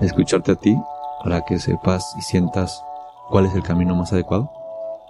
[0.00, 0.76] Escucharte a ti
[1.24, 2.82] para que sepas y sientas
[3.28, 4.50] cuál es el camino más adecuado.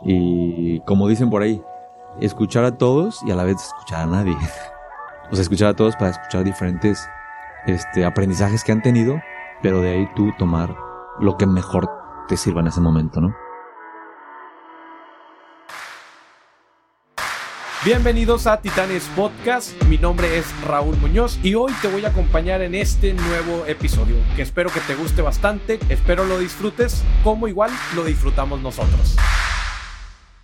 [0.03, 1.63] Y como dicen por ahí,
[2.21, 4.37] escuchar a todos y a la vez escuchar a nadie.
[5.31, 7.09] o sea, escuchar a todos para escuchar diferentes
[7.67, 9.21] este, aprendizajes que han tenido,
[9.63, 10.75] pero de ahí tú tomar
[11.19, 11.91] lo que mejor
[12.29, 13.35] te sirva en ese momento, ¿no?
[17.85, 22.63] Bienvenidos a Titanes Podcast, mi nombre es Raúl Muñoz y hoy te voy a acompañar
[22.63, 27.71] en este nuevo episodio que espero que te guste bastante, espero lo disfrutes como igual
[27.95, 29.15] lo disfrutamos nosotros.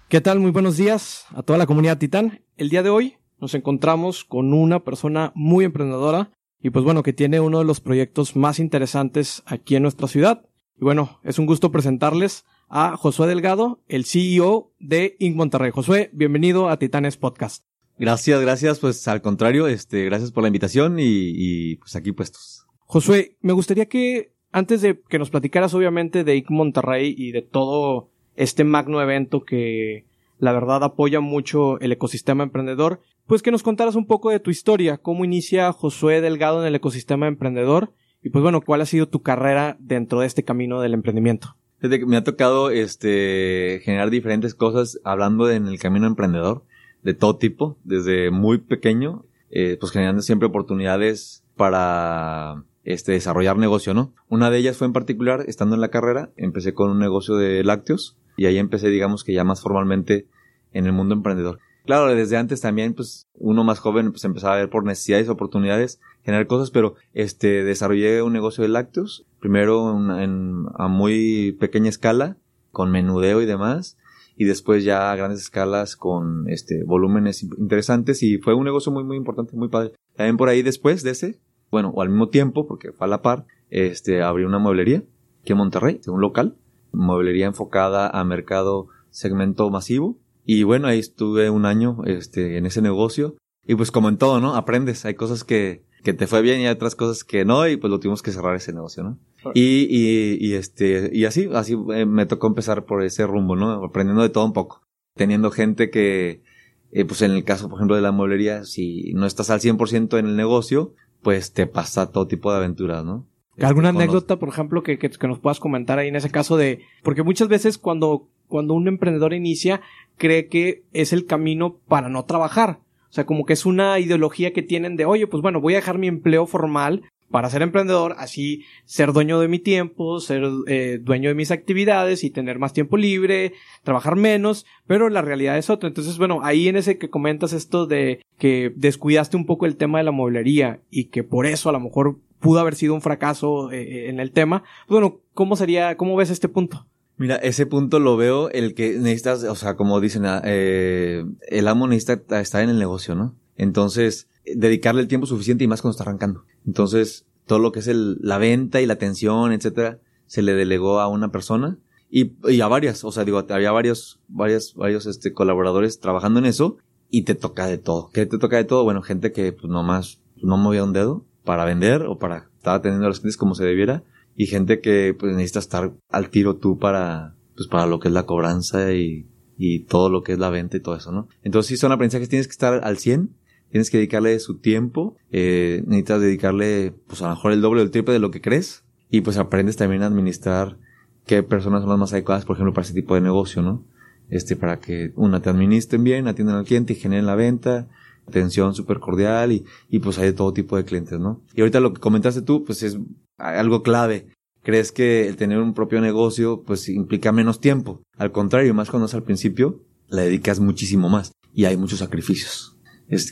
[0.09, 0.39] ¿Qué tal?
[0.41, 2.43] Muy buenos días a toda la comunidad Titán.
[2.57, 7.15] El día de hoy nos encontramos con una persona muy emprendedora y pues bueno, que
[7.15, 10.45] tiene uno de los proyectos más interesantes aquí en nuestra ciudad.
[10.77, 15.37] Y bueno, es un gusto presentarles a Josué Delgado, el CEO de Inc.
[15.37, 15.71] Monterrey.
[15.71, 17.67] Josué, bienvenido a Titanes Podcast.
[17.99, 18.79] Gracias, gracias.
[18.79, 22.67] Pues al contrario, este, gracias por la invitación y, y pues aquí puestos.
[22.87, 26.49] Josué, me gustaría que antes de que nos platicaras obviamente de Inc.
[26.49, 30.07] Monterrey y de todo este magno evento que
[30.39, 34.51] la verdad apoya mucho el ecosistema emprendedor, pues que nos contaras un poco de tu
[34.51, 37.93] historia, cómo inicia Josué Delgado en el ecosistema emprendedor
[38.23, 41.57] y pues bueno, cuál ha sido tu carrera dentro de este camino del emprendimiento.
[41.83, 46.63] Desde que me ha tocado este generar diferentes cosas hablando en el camino emprendedor
[47.03, 53.95] de todo tipo, desde muy pequeño, eh, pues generando siempre oportunidades para este desarrollar negocio,
[53.95, 54.15] ¿no?
[54.29, 57.65] Una de ellas fue en particular estando en la carrera, empecé con un negocio de
[57.65, 60.29] lácteos y ahí empecé digamos que ya más formalmente
[60.73, 61.59] en el mundo emprendedor.
[61.85, 66.01] Claro, desde antes también, pues, uno más joven, pues, empezaba a ver por necesidades, oportunidades,
[66.23, 72.37] generar cosas, pero, este, desarrollé un negocio de lácteos, primero en, a muy pequeña escala,
[72.71, 73.99] con menudeo y demás,
[74.37, 79.03] y después ya a grandes escalas con, este, volúmenes interesantes, y fue un negocio muy,
[79.03, 79.93] muy importante, muy padre.
[80.15, 81.41] También por ahí después de ese,
[81.71, 85.03] bueno, o al mismo tiempo, porque fue a la par, este, abrí una mueblería,
[85.41, 86.57] aquí en Monterrey, un local,
[86.93, 92.83] mueblería enfocada a mercado segmento masivo, y bueno, ahí estuve un año este, en ese
[92.83, 93.37] negocio.
[93.65, 94.57] Y pues como en todo, ¿no?
[94.57, 95.05] Aprendes.
[95.05, 97.69] Hay cosas que, que te fue bien y hay otras cosas que no.
[97.69, 99.19] Y pues lo tuvimos que cerrar ese negocio, ¿no?
[99.55, 103.85] Y, y, y este, y así, así eh, me tocó empezar por ese rumbo, ¿no?
[103.85, 104.83] Aprendiendo de todo un poco.
[105.15, 106.43] Teniendo gente que,
[106.91, 110.19] eh, pues en el caso, por ejemplo, de la mueblería, si no estás al 100%
[110.19, 113.29] en el negocio, pues te pasa todo tipo de aventuras, ¿no?
[113.63, 116.81] ¿Alguna anécdota, por ejemplo, que, que, que, nos puedas comentar ahí en ese caso de,
[117.03, 119.81] porque muchas veces cuando, cuando un emprendedor inicia,
[120.17, 122.81] cree que es el camino para no trabajar.
[123.11, 125.77] O sea, como que es una ideología que tienen de, oye, pues bueno, voy a
[125.77, 127.03] dejar mi empleo formal
[127.33, 132.25] para ser emprendedor, así ser dueño de mi tiempo, ser eh, dueño de mis actividades
[132.25, 135.89] y tener más tiempo libre, trabajar menos, pero la realidad es otra.
[135.89, 139.99] Entonces, bueno, ahí en ese que comentas esto de que descuidaste un poco el tema
[139.99, 143.71] de la mueblería y que por eso a lo mejor pudo haber sido un fracaso
[143.73, 146.87] eh, eh, en el tema, bueno, ¿cómo sería, cómo ves este punto?
[147.17, 151.69] Mira, ese punto lo veo, el que necesitas, o sea, como dicen, ah, eh, el
[151.69, 153.37] amo necesita estar en el negocio, ¿no?
[153.57, 156.45] Entonces, dedicarle el tiempo suficiente y más cuando está arrancando.
[156.67, 161.01] Entonces, todo lo que es el, la venta y la atención, etcétera, se le delegó
[161.01, 161.79] a una persona
[162.11, 166.79] y, a varias, o sea, digo, había varios, varios, varios, este, colaboradores trabajando en eso
[167.09, 168.11] y te toca de todo.
[168.13, 168.85] ¿Qué te toca de todo?
[168.85, 173.07] Bueno, gente que, pues, nomás no movía un dedo para vender o para estar atendiendo
[173.07, 174.05] a los clientes como se debiera
[174.37, 178.15] y gente que pues necesita estar al tiro tú para pues para lo que es
[178.15, 179.27] la cobranza y,
[179.59, 181.29] y todo lo que es la venta y todo eso, ¿no?
[181.43, 183.31] Entonces sí son aprendizajes, tienes que estar al 100,
[183.71, 187.85] tienes que dedicarle su tiempo, eh, necesitas dedicarle pues a lo mejor el doble o
[187.85, 190.79] el triple de lo que crees y pues aprendes también a administrar
[191.27, 193.85] qué personas son las más adecuadas, por ejemplo, para ese tipo de negocio, ¿no?
[194.29, 197.89] Este, para que una te administren bien, atiendan al cliente y generen la venta,
[198.27, 201.43] atención súper cordial y, y pues hay de todo tipo de clientes, ¿no?
[201.55, 202.99] Y ahorita lo que comentaste tú, pues es
[203.39, 204.27] algo clave.
[204.63, 208.03] ¿Crees que el tener un propio negocio pues implica menos tiempo?
[208.17, 212.73] Al contrario, más cuando es al principio, le dedicas muchísimo más y hay muchos sacrificios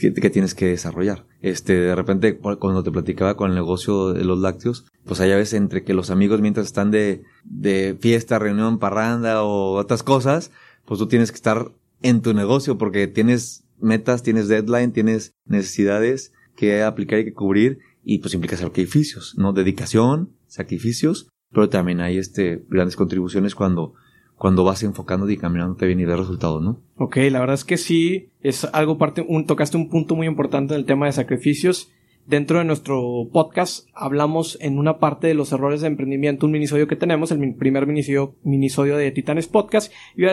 [0.00, 1.26] que, que, tienes que desarrollar.
[1.40, 5.36] Este, de repente, cuando te platicaba con el negocio de los lácteos, pues hay a
[5.36, 10.50] veces entre que los amigos mientras están de, de fiesta, reunión, parranda o otras cosas,
[10.84, 11.72] pues tú tienes que estar
[12.02, 17.78] en tu negocio porque tienes metas, tienes deadline, tienes necesidades que aplicar y que cubrir
[18.04, 19.52] y pues implica sacrificios, ¿no?
[19.52, 23.94] Dedicación, sacrificios, pero también hay este grandes contribuciones cuando
[24.40, 26.80] cuando vas enfocándote y caminándote bien y ves resultados, ¿no?
[26.96, 30.72] Ok, la verdad es que sí, es algo parte, un, tocaste un punto muy importante
[30.72, 31.92] en el tema de sacrificios.
[32.26, 36.88] Dentro de nuestro podcast hablamos en una parte de los errores de emprendimiento, un minisodio
[36.88, 39.92] que tenemos, el primer minisodio, minisodio de Titanes Podcast,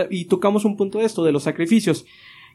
[0.09, 2.05] y tocamos un punto de esto, de los sacrificios,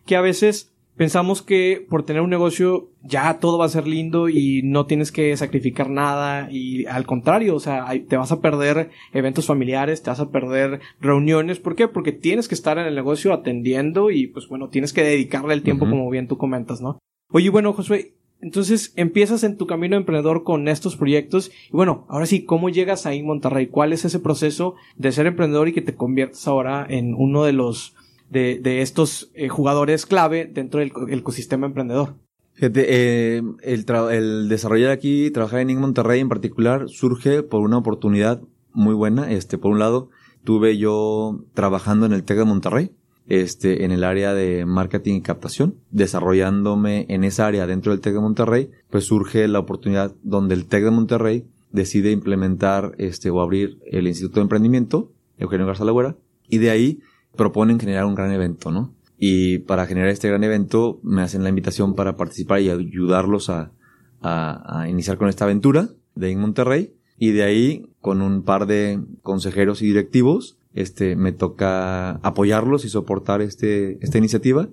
[0.06, 4.28] que a veces Pensamos que por tener un negocio ya todo va a ser lindo
[4.28, 8.90] y no tienes que sacrificar nada y al contrario, o sea, te vas a perder
[9.14, 11.58] eventos familiares, te vas a perder reuniones.
[11.60, 11.88] ¿Por qué?
[11.88, 15.62] Porque tienes que estar en el negocio atendiendo y pues bueno, tienes que dedicarle el
[15.62, 16.98] tiempo como bien tú comentas, ¿no?
[17.30, 18.12] Oye, bueno, Josué,
[18.42, 23.06] entonces empiezas en tu camino emprendedor con estos proyectos y bueno, ahora sí, ¿cómo llegas
[23.06, 23.68] ahí en Monterrey?
[23.68, 27.52] ¿Cuál es ese proceso de ser emprendedor y que te conviertes ahora en uno de
[27.52, 27.94] los
[28.32, 32.14] de, estos eh, jugadores clave dentro del ecosistema emprendedor.
[32.60, 38.40] Eh, el, el desarrollar aquí, trabajar en Monterrey en particular, surge por una oportunidad
[38.72, 39.30] muy buena.
[39.30, 40.10] Este, por un lado,
[40.44, 42.90] tuve yo trabajando en el TEC de Monterrey,
[43.26, 48.14] este, en el área de marketing y captación, desarrollándome en esa área dentro del TEC
[48.14, 53.40] de Monterrey, pues surge la oportunidad donde el TEC de Monterrey decide implementar este o
[53.40, 56.16] abrir el Instituto de Emprendimiento, Eugenio Garza Lagüera,
[56.48, 57.00] y de ahí
[57.36, 58.94] proponen generar un gran evento, ¿no?
[59.18, 63.72] Y para generar este gran evento me hacen la invitación para participar y ayudarlos a,
[64.20, 66.94] a, iniciar con esta aventura de Monterrey.
[67.18, 72.88] Y de ahí, con un par de consejeros y directivos, este, me toca apoyarlos y
[72.88, 74.68] soportar este, esta iniciativa.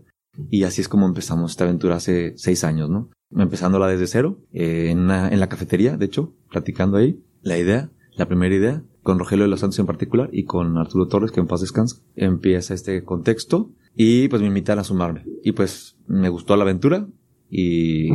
[0.50, 3.12] Y así es como empezamos esta aventura hace seis años, ¿no?
[3.36, 8.28] Empezándola desde cero, eh, en, en la cafetería, de hecho, platicando ahí, la idea, la
[8.28, 11.48] primera idea, con Rogelio de los Santos en particular y con Arturo Torres, que en
[11.48, 15.26] paz descansa, empieza este contexto y pues me invitan a sumarme.
[15.44, 17.08] Y pues me gustó la aventura
[17.50, 18.10] y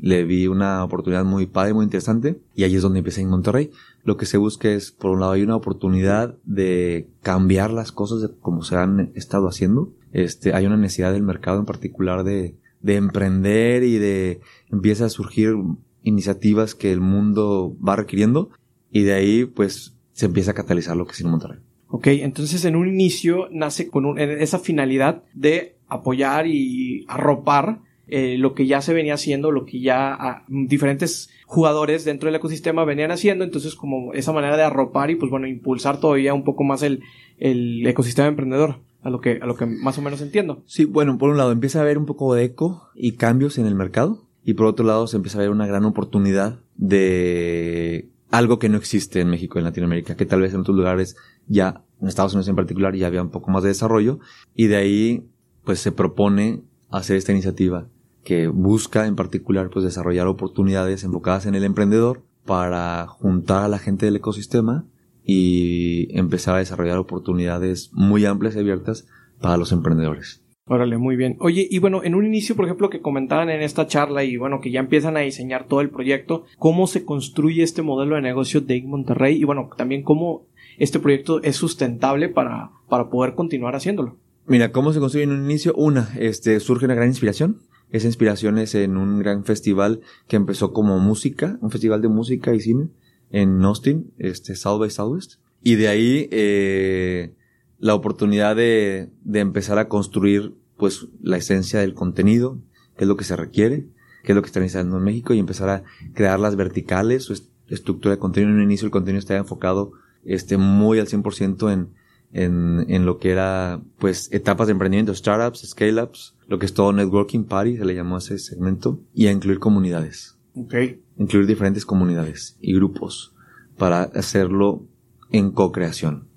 [0.00, 3.72] le vi una oportunidad muy padre, muy interesante y ahí es donde empecé en Monterrey.
[4.04, 8.30] Lo que se busca es, por un lado, hay una oportunidad de cambiar las cosas
[8.40, 9.92] como se han estado haciendo.
[10.12, 14.40] Este, hay una necesidad del mercado en particular de, de emprender y de
[14.70, 15.56] empieza a surgir
[16.04, 18.48] iniciativas que el mundo va requiriendo
[18.90, 21.60] y de ahí pues se empieza a catalizar lo que es en Monterrey.
[21.86, 27.78] Ok, entonces en un inicio nace con esa finalidad de apoyar y arropar
[28.08, 32.34] eh, lo que ya se venía haciendo, lo que ya ah, diferentes jugadores dentro del
[32.34, 36.42] ecosistema venían haciendo, entonces como esa manera de arropar y pues bueno, impulsar todavía un
[36.42, 37.00] poco más el,
[37.38, 40.64] el ecosistema emprendedor, a lo que, a lo que más o menos entiendo.
[40.66, 43.66] Sí, bueno, por un lado empieza a haber un poco de eco y cambios en
[43.66, 48.58] el mercado, y por otro lado se empieza a ver una gran oportunidad de algo
[48.58, 51.16] que no existe en México y en Latinoamérica, que tal vez en otros lugares
[51.46, 54.20] ya, en Estados Unidos en particular, ya había un poco más de desarrollo,
[54.54, 55.28] y de ahí,
[55.64, 57.88] pues se propone hacer esta iniciativa
[58.24, 63.78] que busca en particular, pues desarrollar oportunidades enfocadas en el emprendedor para juntar a la
[63.78, 64.86] gente del ecosistema
[65.24, 69.06] y empezar a desarrollar oportunidades muy amplias y abiertas
[69.40, 70.42] para los emprendedores.
[70.68, 71.36] Órale, muy bien.
[71.40, 74.60] Oye, y bueno, en un inicio, por ejemplo, que comentaban en esta charla y bueno,
[74.60, 78.60] que ya empiezan a diseñar todo el proyecto, cómo se construye este modelo de negocio
[78.60, 80.46] de Monterrey y bueno, también cómo
[80.76, 84.16] este proyecto es sustentable para, para poder continuar haciéndolo.
[84.46, 85.74] Mira, ¿cómo se construye en un inicio?
[85.74, 87.58] Una, este, surge una gran inspiración.
[87.90, 92.54] Esa inspiración es en un gran festival que empezó como música, un festival de música
[92.54, 92.88] y cine
[93.30, 95.34] en Austin, este, South by Southwest.
[95.62, 97.32] Y de ahí, eh,
[97.78, 102.58] la oportunidad de, de empezar a construir pues la esencia del contenido,
[102.96, 103.86] qué es lo que se requiere,
[104.22, 105.82] qué es lo que está necesitando en México y empezar a
[106.14, 108.50] crear las verticales, su estructura de contenido.
[108.50, 109.92] En un inicio el contenido estaba enfocado
[110.24, 111.88] este, muy al 100% en,
[112.32, 116.92] en, en lo que era pues etapas de emprendimiento, startups, scale-ups, lo que es todo
[116.92, 120.36] networking party, se le llamó a ese segmento, y a incluir comunidades.
[120.54, 121.02] Okay.
[121.16, 123.34] Incluir diferentes comunidades y grupos
[123.76, 124.84] para hacerlo
[125.30, 126.28] en co-creación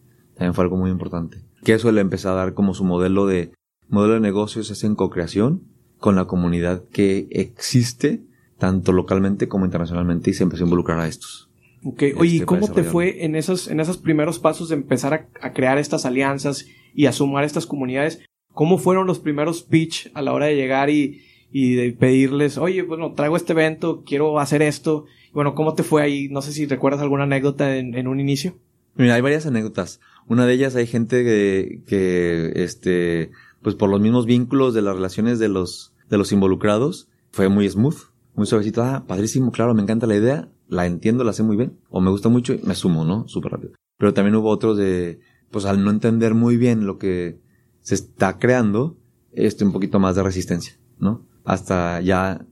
[0.41, 1.38] también fue algo muy importante.
[1.63, 3.51] Que eso le empezó a dar como su modelo de,
[3.89, 5.62] modelo de negocios es en co-creación
[6.00, 8.24] con la comunidad que existe
[8.57, 11.51] tanto localmente como internacionalmente y se empezó a involucrar a estos.
[11.83, 15.13] Ok, oye, ¿y este, cómo te fue en esos, en esos primeros pasos de empezar
[15.13, 18.24] a, a, crear estas alianzas y a sumar estas comunidades?
[18.51, 21.21] ¿Cómo fueron los primeros pitch a la hora de llegar y,
[21.51, 25.05] y de pedirles, oye, bueno, traigo este evento, quiero hacer esto.
[25.33, 26.29] Bueno, ¿cómo te fue ahí?
[26.29, 28.55] No sé si recuerdas alguna anécdota en, en un inicio.
[28.95, 30.00] Mira, hay varias anécdotas.
[30.31, 35.39] Una de ellas hay gente que, este, pues por los mismos vínculos de las relaciones
[35.39, 37.97] de los, de los involucrados, fue muy smooth,
[38.33, 38.81] muy suavecito.
[38.81, 42.11] Ah, padrísimo, claro, me encanta la idea, la entiendo, la sé muy bien, o me
[42.11, 43.27] gusta mucho y me sumo, ¿no?
[43.27, 43.73] Súper rápido.
[43.97, 45.19] Pero también hubo otros de,
[45.51, 47.41] pues al no entender muy bien lo que
[47.81, 48.95] se está creando,
[49.33, 51.27] este, un poquito más de resistencia, ¿no?
[51.43, 52.45] Hasta ya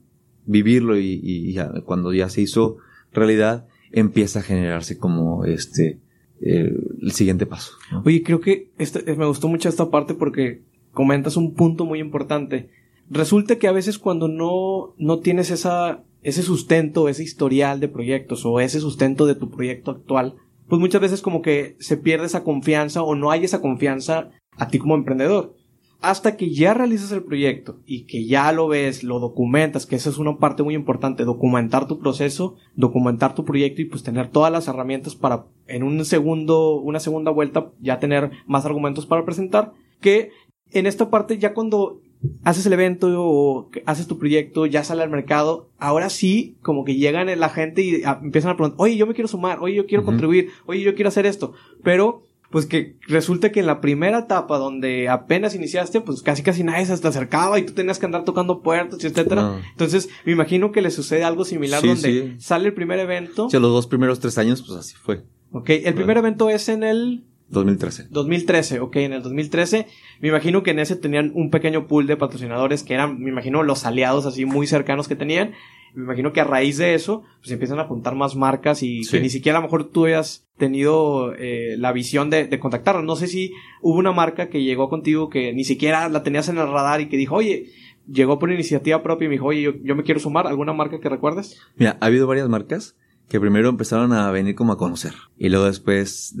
[0.44, 2.76] vivirlo y, y ya, cuando ya se hizo
[3.10, 6.02] realidad, empieza a generarse como este,
[6.40, 7.72] el siguiente paso.
[8.04, 12.70] Oye, creo que este, me gustó mucho esta parte porque comentas un punto muy importante.
[13.08, 18.46] Resulta que a veces cuando no, no tienes esa, ese sustento, ese historial de proyectos
[18.46, 20.36] o ese sustento de tu proyecto actual,
[20.68, 24.68] pues muchas veces como que se pierde esa confianza o no hay esa confianza a
[24.68, 25.54] ti como emprendedor.
[26.00, 30.08] Hasta que ya realizas el proyecto y que ya lo ves, lo documentas, que esa
[30.08, 34.50] es una parte muy importante, documentar tu proceso, documentar tu proyecto y pues tener todas
[34.50, 39.72] las herramientas para en un segundo, una segunda vuelta ya tener más argumentos para presentar,
[40.00, 40.30] que
[40.72, 42.00] en esta parte ya cuando
[42.44, 46.96] haces el evento o haces tu proyecto, ya sale al mercado, ahora sí, como que
[46.96, 50.02] llegan la gente y empiezan a preguntar, oye, yo me quiero sumar, oye, yo quiero
[50.02, 50.08] uh -huh.
[50.08, 51.52] contribuir, oye, yo quiero hacer esto,
[51.82, 56.64] pero pues que resulta que en la primera etapa donde apenas iniciaste, pues casi casi
[56.64, 59.42] nadie se te acercaba y tú tenías que andar tocando puertas, etcétera.
[59.42, 59.58] No.
[59.70, 62.34] Entonces, me imagino que le sucede algo similar Sí, donde sí.
[62.38, 63.48] sale el primer evento.
[63.50, 65.22] Sí, los dos primeros tres años, pues así fue.
[65.52, 68.06] Ok, el primer evento es en el 2013.
[68.10, 69.86] 2013, ok, en el 2013.
[70.20, 73.62] Me imagino que en ese tenían un pequeño pool de patrocinadores que eran, me imagino,
[73.62, 75.52] los aliados así muy cercanos que tenían.
[75.94, 79.10] Me imagino que a raíz de eso, pues empiezan a apuntar más marcas y Sí.
[79.16, 83.04] que ni siquiera a lo mejor tú hayas tenido eh, la visión de, de contactarlos.
[83.04, 83.52] No sé si
[83.82, 87.08] hubo una marca que llegó contigo que ni siquiera la tenías en el radar y
[87.08, 87.66] que dijo, oye,
[88.08, 90.46] llegó por iniciativa propia y me dijo, oye, yo, yo me quiero sumar.
[90.46, 91.60] ¿Alguna marca que recuerdes?
[91.76, 92.96] Mira, ha habido varias marcas
[93.28, 95.14] que primero empezaron a venir como a conocer.
[95.38, 96.36] Y luego después,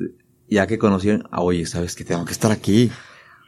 [0.50, 2.90] ya que conocieron, ah, oye, sabes que tengo que estar aquí.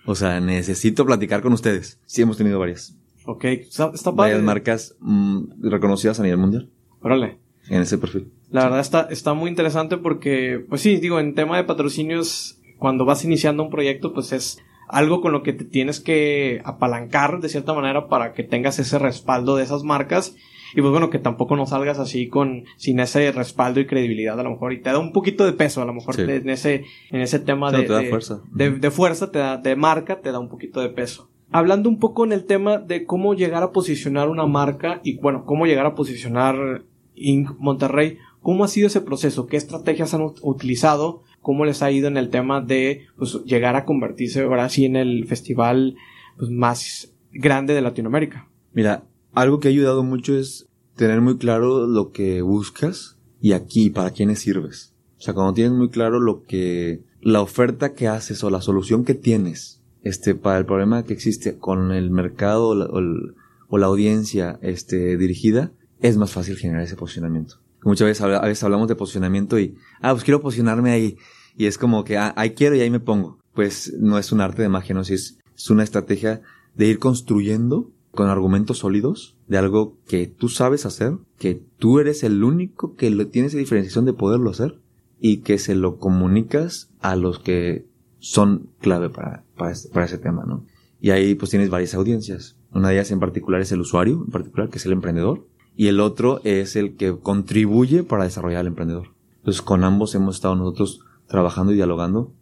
[0.06, 2.00] O sea, necesito platicar con ustedes.
[2.06, 2.97] Sí, hemos tenido varias.
[3.25, 4.32] Ok, está, está padre.
[4.32, 7.38] Varias marcas mm, reconocidas a nivel mundial Órale.
[7.68, 8.32] en ese perfil.
[8.50, 13.04] La verdad está, está muy interesante porque, pues sí, digo, en tema de patrocinios, cuando
[13.04, 17.49] vas iniciando un proyecto, pues es algo con lo que te tienes que apalancar de
[17.49, 20.35] cierta manera para que tengas ese respaldo de esas marcas.
[20.75, 24.43] Y pues bueno, que tampoco no salgas así con, sin ese respaldo y credibilidad a
[24.43, 24.73] lo mejor.
[24.73, 26.25] Y te da un poquito de peso a lo mejor Sí.
[26.26, 28.41] te- en ese, en ese tema de, te da de- fuerza.
[28.52, 31.29] de, de fuerza, te da, de marca, te da un poquito de peso.
[31.50, 35.45] Hablando un poco en el tema de cómo llegar a posicionar una marca y bueno,
[35.45, 36.83] cómo llegar a posicionar
[37.14, 37.50] Inc.
[37.59, 39.47] Monterrey, ¿cómo ha sido ese proceso?
[39.47, 41.23] ¿Qué estrategias han ut- utilizado?
[41.43, 44.97] ¿Cómo les ha ido en el tema de pues, llegar a convertirse ahora sí en
[44.97, 45.97] el festival
[46.38, 48.49] pues, más grande de Latinoamérica?
[48.73, 49.02] Mira,
[49.33, 54.11] algo que ha ayudado mucho es tener muy claro lo que buscas y aquí para
[54.11, 54.93] quiénes sirves.
[55.19, 59.05] O sea, cuando tienes muy claro lo que, la oferta que haces o la solución
[59.05, 63.35] que tienes, este, para el problema que existe con el mercado o la, o el-
[63.69, 67.57] o audiencia, este, dirigida, es más fácil generar ese posicionamiento.
[67.85, 71.17] Muchas veces, a veces hablamos de posicionamiento y, ah, pues quiero posicionarme ahí.
[71.57, 73.39] Y es como que, ah, ahí quiero y ahí me pongo.
[73.55, 76.43] Pues no es un arte de magia, no, sí es, es una estrategia
[76.75, 82.23] de ir construyendo con argumentos sólidos de algo que tú sabes hacer, que tú eres
[82.23, 84.78] el único que lo, tiene esa diferenciación de poderlo hacer
[85.19, 87.87] y que se lo comunicas a los que
[88.19, 90.64] son clave para, para, este- para ese tema, ¿no?
[91.00, 92.57] Y ahí pues tienes varias audiencias.
[92.73, 95.47] Una de ellas en particular es el usuario, en particular, que es el emprendedor.
[95.75, 99.09] Y el otro es el que contribuye para desarrollar al emprendedor.
[99.38, 102.33] Entonces con ambos hemos estado nosotros trabajando y dialogando.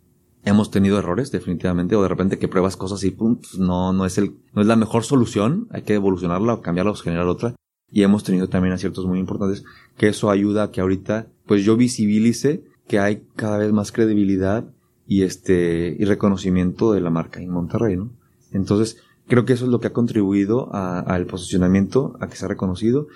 [0.45, 4.07] Hemos tenido errores, definitivamente, o de repente que pruebas cosas y pum, pues, no, no
[4.07, 5.69] es el, no es la mejor solución.
[5.71, 7.55] Hay que evolucionarla o cambiarla o generar otra.
[7.93, 9.65] Y hemos tenido también aciertos muy importantes
[9.97, 14.65] que eso ayuda a que ahorita, pues yo visibilice que hay cada vez más credibilidad
[15.07, 18.11] y este, y reconocimiento de la marca en Monterrey, ¿no?
[18.53, 23.09] Entonces, creo que eso es lo que ha contribuido al posicionamiento, a que sea reconocido.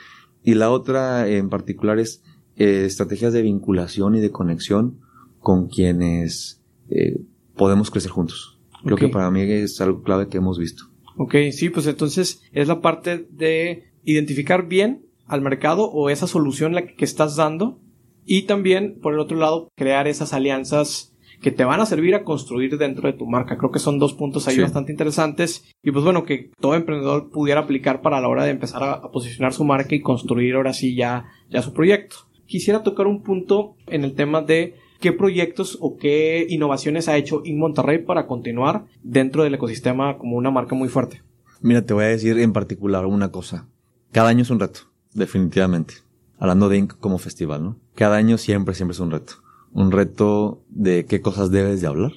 [0.43, 2.23] Y la otra en particular es
[2.57, 4.99] eh, estrategias de vinculación y de conexión
[5.41, 7.17] con quienes eh,
[7.57, 8.59] podemos crecer juntos.
[8.85, 10.85] Creo que para mí es algo clave que hemos visto.
[11.17, 16.75] Ok, sí, pues entonces es la parte de identificar bien al mercado o esa solución
[16.75, 17.79] la que estás dando
[18.27, 22.25] y también, por el otro lado, crear esas alianzas que te van a servir a
[22.25, 23.57] construir dentro de tu marca.
[23.59, 24.61] Creo que son dos puntos ahí Sí.
[24.63, 28.83] bastante interesantes y pues bueno, que todo emprendedor pudiera aplicar para la hora de empezar
[28.83, 32.17] a, a posicionar su marca y construir ahora sí ya, ya su proyecto.
[32.47, 37.43] Quisiera tocar un punto en el tema de qué proyectos o qué innovaciones ha hecho
[37.45, 41.23] In Monterrey para continuar dentro del ecosistema como una marca muy fuerte.
[41.61, 43.69] Mira, te voy a decir en particular una cosa.
[44.13, 44.81] Cada año es un reto,
[45.13, 45.95] definitivamente.
[46.39, 46.95] Hablando de Inc.
[46.99, 47.79] como festival, ¿no?
[47.95, 49.35] Cada año siempre, siempre es un reto.
[49.73, 52.13] Un reto de qué cosas debes de hablar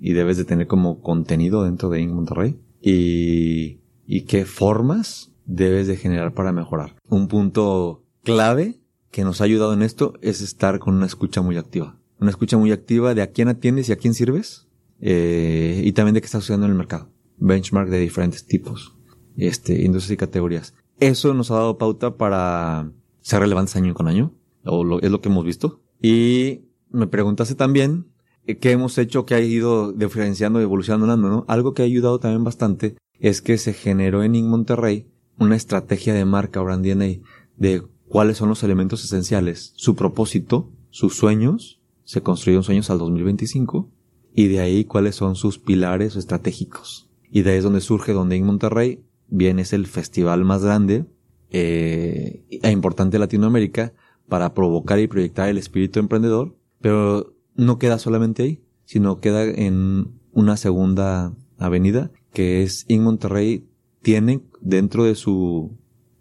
[0.00, 2.12] y debes de tener como contenido dentro de Inc.
[2.12, 6.96] Monterrey y, y qué formas debes de generar para mejorar.
[7.08, 8.80] Un punto clave
[9.10, 11.97] que nos ha ayudado en esto es estar con una escucha muy activa.
[12.20, 14.66] Una escucha muy activa de a quién atiendes y a quién sirves
[15.00, 17.10] eh, y también de qué está sucediendo en el mercado.
[17.38, 18.96] Benchmark de diferentes tipos,
[19.36, 20.74] este, industrias y categorías.
[20.98, 24.34] Eso nos ha dado pauta para ser relevantes año con año,
[24.64, 25.80] o es lo que hemos visto.
[26.02, 28.06] Y me preguntaste también
[28.46, 31.44] eh, qué hemos hecho que ha ido diferenciando y evolucionando, ¿no?
[31.46, 35.06] Algo que ha ayudado también bastante es que se generó en In Monterrey
[35.38, 37.22] una estrategia de marca brand DNA
[37.56, 41.77] de cuáles son los elementos esenciales, su propósito, sus sueños,
[42.08, 43.90] se construyeron sueños al 2025,
[44.32, 47.10] y de ahí cuáles son sus pilares estratégicos.
[47.30, 51.04] Y de ahí es donde surge, donde en Monterrey viene es el festival más grande
[51.50, 53.92] eh, e importante de Latinoamérica
[54.26, 60.18] para provocar y proyectar el espíritu emprendedor, pero no queda solamente ahí, sino queda en
[60.32, 63.68] una segunda avenida que es In Monterrey
[64.00, 65.76] tiene dentro de su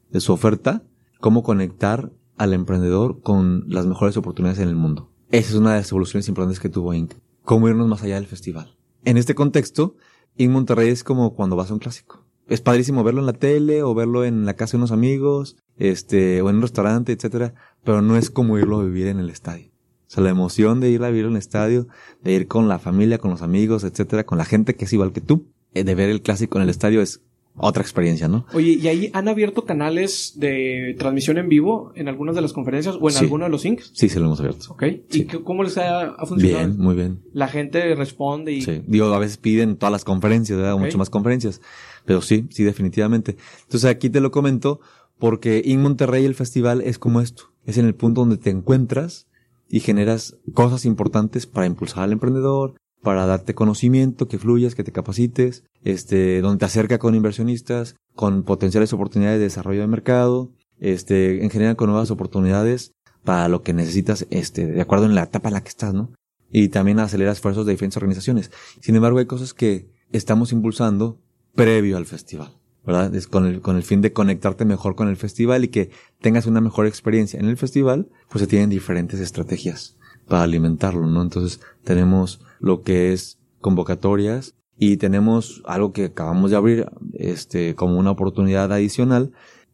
[0.09, 0.83] de su oferta
[1.21, 5.13] cómo conectar al emprendedor con las mejores oportunidades en el mundo.
[5.29, 7.11] Esa es una de las evoluciones importantes que tuvo Inc.
[7.43, 8.77] Cómo irnos más allá del festival.
[9.03, 9.97] En este contexto,
[10.37, 10.51] Inc.
[10.51, 12.23] Monterrey es como cuando vas a un clásico.
[12.47, 16.41] Es padrísimo verlo en la tele o verlo en la casa de unos amigos, este,
[16.41, 19.67] o en un restaurante, etcétera, pero no es como irlo a vivir en el estadio.
[20.07, 21.89] O sea, la emoción de ir a vivir en el estadio,
[22.23, 25.11] de ir con la familia, con los amigos, etcétera, con la gente que es igual
[25.11, 27.21] que tú, eh, de ver el clásico en el estadio es
[27.57, 28.45] otra experiencia, ¿no?
[28.53, 32.97] Oye, ¿y ahí han abierto canales de transmisión en vivo en algunas de las conferencias
[32.99, 33.91] o en alguno de los syncs?
[33.93, 34.67] Sí, se lo hemos abierto.
[34.69, 34.83] Ok.
[35.11, 36.67] ¿Y cómo les ha, funcionado?
[36.67, 37.19] Bien, muy bien.
[37.33, 38.61] La gente responde y...
[38.61, 40.77] Sí, digo, a veces piden todas las conferencias, ¿verdad?
[40.77, 41.61] Mucho más conferencias.
[42.05, 43.37] Pero sí, sí, definitivamente.
[43.63, 44.79] Entonces aquí te lo comento
[45.17, 47.51] porque en Monterrey el festival es como esto.
[47.65, 49.27] Es en el punto donde te encuentras
[49.69, 54.91] y generas cosas importantes para impulsar al emprendedor, para darte conocimiento, que fluyas, que te
[54.91, 61.43] capacites, este, donde te acerca con inversionistas, con potenciales oportunidades de desarrollo de mercado, este,
[61.43, 62.91] en general con nuevas oportunidades
[63.23, 66.11] para lo que necesitas, este, de acuerdo en la etapa en la que estás, ¿no?
[66.49, 68.51] Y también acelera esfuerzos de diferentes organizaciones.
[68.81, 71.19] Sin embargo, hay cosas que estamos impulsando
[71.53, 73.13] previo al festival, ¿verdad?
[73.13, 75.89] Es con el, con el fin de conectarte mejor con el festival y que
[76.21, 79.96] tengas una mejor experiencia en el festival, pues se tienen diferentes estrategias
[80.27, 81.21] para alimentarlo, ¿no?
[81.21, 87.97] Entonces, tenemos lo que es convocatorias y tenemos algo que acabamos de abrir este como
[87.97, 89.31] una oportunidad adicional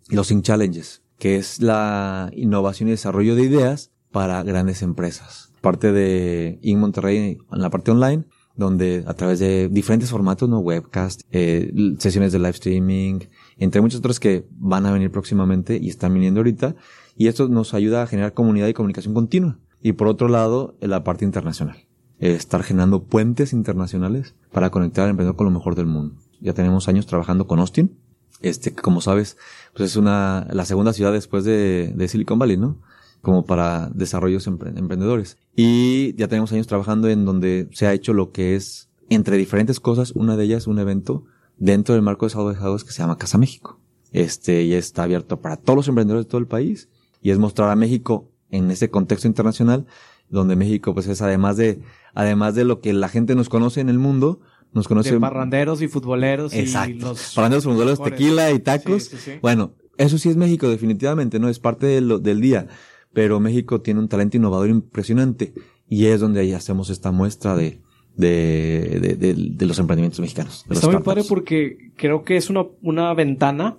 [0.10, 5.54] los In Challenges que es la innovación y desarrollo de ideas para grandes empresas.
[5.62, 10.60] Parte de In Monterrey en la parte online donde a través de diferentes formatos no
[10.60, 13.20] webcast eh, sesiones de live streaming
[13.58, 16.76] entre muchos otros que van a venir próximamente y están viniendo ahorita.
[17.16, 21.04] Y esto nos ayuda a generar comunidad y comunicación continua y por otro lado la
[21.04, 21.86] parte internacional
[22.32, 26.16] estar generando puentes internacionales para conectar al emprendedor con lo mejor del mundo.
[26.40, 27.98] Ya tenemos años trabajando con Austin,
[28.42, 29.38] este, como sabes,
[29.76, 32.82] pues es una, la segunda ciudad después de, de Silicon Valley, ¿no?
[33.22, 35.38] Como para desarrollos emprendedores.
[35.56, 39.80] Y ya tenemos años trabajando en donde se ha hecho lo que es, entre diferentes
[39.80, 41.26] cosas, una de ellas un evento
[41.58, 43.80] dentro del marco de de que se llama Casa México.
[44.12, 46.90] Este, y está abierto para todos los emprendedores de todo el país
[47.22, 49.86] y es mostrar a México en ese contexto internacional
[50.30, 51.80] donde México pues es además de
[52.14, 54.42] además de lo que la gente nos conoce en el mundo,
[54.74, 56.96] nos conoce de parranderos y futboleros Exacto.
[56.96, 59.12] y los parranderos, futboleros, tequila y tacos.
[59.42, 62.68] bueno, eso sí es México definitivamente, no es parte de del día,
[63.12, 65.54] pero México tiene un talento innovador impresionante
[65.90, 67.82] y es donde ahí hacemos esta muestra de
[68.16, 70.66] de, de, de, los emprendimientos mexicanos.
[70.70, 73.78] Está muy padre porque creo que es una, una ventana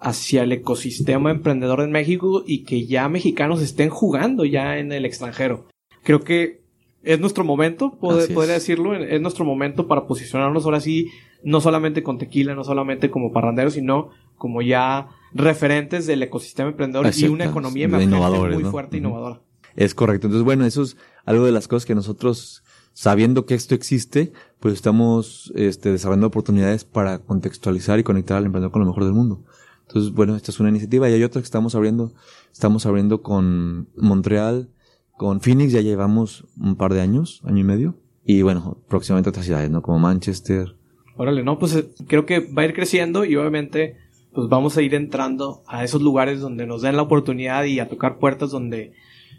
[0.00, 5.04] hacia el ecosistema emprendedor en México y que ya mexicanos estén jugando ya en el
[5.04, 5.66] extranjero
[6.04, 6.62] creo que
[7.02, 11.10] es nuestro momento, podría decirlo, es nuestro momento para posicionarnos ahora sí,
[11.42, 17.10] no solamente con tequila, no solamente como parranderos, sino como ya referentes del ecosistema emprendedor
[17.14, 19.40] y una economía muy fuerte e innovadora.
[19.76, 20.28] Es correcto.
[20.28, 22.62] Entonces, bueno, eso es algo de las cosas que nosotros,
[22.94, 28.72] sabiendo que esto existe, pues estamos este, desarrollando oportunidades para contextualizar y conectar al emprendedor
[28.72, 29.44] con lo mejor del mundo.
[29.88, 32.12] Entonces, bueno, esta es una iniciativa y hay otra que estamos abriendo,
[32.52, 34.70] estamos abriendo con Montreal,
[35.16, 37.94] con Phoenix ya llevamos un par de años, año y medio.
[38.24, 39.82] Y bueno, próximamente otras ciudades, ¿no?
[39.82, 40.74] Como Manchester.
[41.16, 43.98] Órale, no, pues eh, creo que va a ir creciendo y obviamente
[44.32, 47.88] pues vamos a ir entrando a esos lugares donde nos den la oportunidad y a
[47.88, 48.92] tocar puertas donde,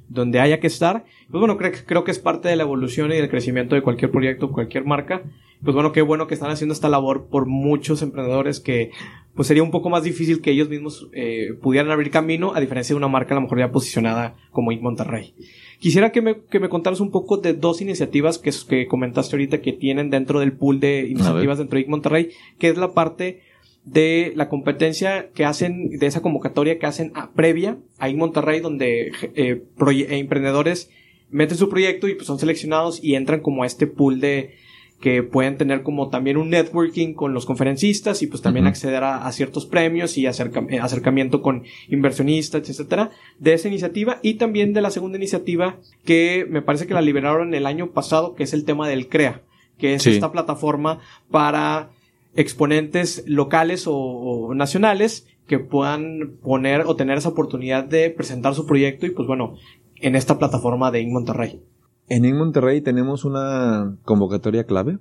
[0.07, 1.03] donde haya que estar.
[1.29, 4.11] Pues bueno, creo, creo que es parte de la evolución y del crecimiento de cualquier
[4.11, 5.23] proyecto, cualquier marca.
[5.65, 8.91] Pues bueno, qué bueno que están haciendo esta labor por muchos emprendedores que
[9.33, 12.93] pues sería un poco más difícil que ellos mismos eh, pudieran abrir camino, a diferencia
[12.93, 14.83] de una marca a lo mejor ya posicionada como Inc.
[14.83, 15.33] Monterrey.
[15.79, 19.61] Quisiera que me, que me contaras un poco de dos iniciativas que, que comentaste ahorita
[19.61, 21.89] que tienen dentro del pool de iniciativas dentro de Inc.
[21.89, 23.41] Monterrey, que es la parte
[23.85, 28.19] de la competencia que hacen, de esa convocatoria que hacen a, previa a Inc.
[28.19, 30.91] Monterrey, donde eh, eh, emprendedores
[31.31, 34.53] meten su proyecto y pues son seleccionados y entran como a este pool de,
[34.99, 39.31] que pueden tener como también un networking con los conferencistas y pues también acceder a,
[39.31, 44.91] ciertos premios y eh, acercamiento con inversionistas, etcétera, de esa iniciativa y también de la
[44.91, 48.87] segunda iniciativa que me parece que la liberaron el año pasado, que es el tema
[48.87, 49.41] del CREA,
[49.77, 51.89] que es esta plataforma para
[52.35, 59.05] exponentes locales o, nacionales que puedan poner o tener esa oportunidad de presentar su proyecto
[59.05, 59.55] y pues bueno,
[59.97, 61.61] en esta plataforma de In Monterrey.
[62.07, 64.99] En Monterrey tenemos una convocatoria clave.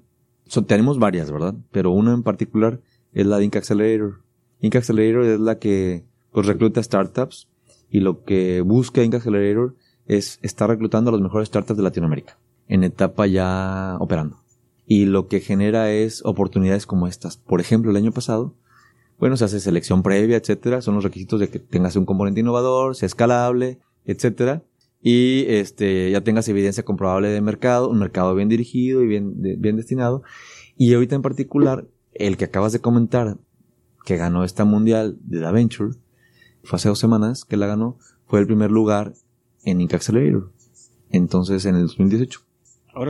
[0.67, 1.55] tenemos varias, ¿verdad?
[1.71, 2.81] Pero una en particular
[3.13, 3.57] es la de Inc.
[3.57, 4.21] Accelerator.
[4.61, 4.77] Inc.
[4.77, 7.49] Accelerator es la que pues, recluta startups
[7.91, 9.17] y lo que busca Inc.
[9.17, 9.75] Accelerator
[10.07, 12.39] es estar reclutando a los mejores startups de Latinoamérica
[12.69, 14.39] en etapa ya operando.
[14.87, 17.37] Y lo que genera es oportunidades como estas.
[17.37, 18.55] Por ejemplo, el año pasado,
[19.19, 20.81] bueno, se hace selección previa, etcétera.
[20.81, 24.63] Son los requisitos de que tengas un componente innovador, sea escalable, etcétera
[25.07, 29.77] y este, ya tengas evidencia comprobable de mercado, un mercado bien dirigido y bien, bien
[29.77, 30.23] destinado.
[30.79, 33.37] Y ahorita en particular, el que acabas de comentar,
[34.07, 35.93] que ganó esta mundial de Da Venture,
[36.63, 39.13] fue hace dos semanas que la ganó, fue el primer lugar
[39.65, 39.93] en Inc.
[39.93, 40.51] Accelerator.
[41.11, 42.41] Entonces, en el 2018.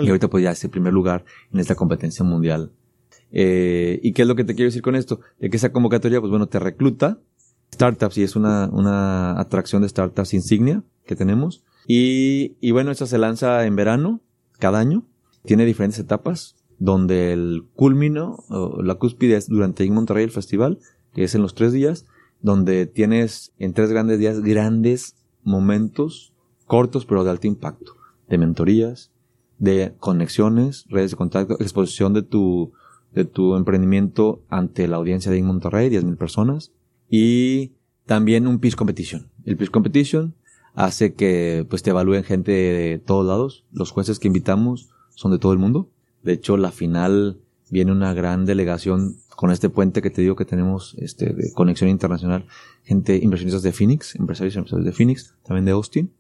[0.03, 2.73] Y ahorita pues ya es el primer lugar en esta competencia mundial.
[3.31, 5.21] Eh, ¿Y qué es lo que te quiero decir con esto?
[5.39, 7.21] De que esa convocatoria, pues bueno, te recluta
[7.73, 13.19] startups y es una, una atracción de startups insignia que tenemos y, bueno, esta se
[13.19, 14.21] lanza en verano,
[14.59, 15.05] cada año.
[15.45, 18.45] Tiene diferentes etapas, donde el culmino,
[18.83, 20.79] la cúspide es durante Monterrey el festival,
[21.13, 22.07] que es en los tres días,
[22.41, 26.33] donde tienes en tres grandes días grandes momentos
[26.67, 27.93] cortos pero de alto impacto,
[28.29, 29.13] de mentorías,
[29.59, 32.73] de conexiones, redes de contacto, exposición de tu,
[33.13, 36.73] de tu emprendimiento ante la audiencia de Monterrey, 10.000 personas,
[37.09, 37.73] y
[38.07, 39.31] también un Peace Competition.
[39.45, 40.35] El Peace Competition
[40.75, 43.65] hace que pues te evalúen gente de todos lados.
[43.73, 45.89] Los jueces que invitamos son de todo el mundo.
[46.23, 50.45] De hecho, la final viene una gran delegación con este puente que te digo que
[50.45, 52.47] tenemos este de conexión internacional,
[52.83, 56.13] gente inversionistas de Phoenix, empresarios y empresarios de Phoenix, también de Austin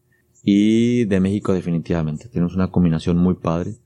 [0.42, 2.28] y de México definitivamente.
[2.28, 3.76] Tenemos una combinación muy padre.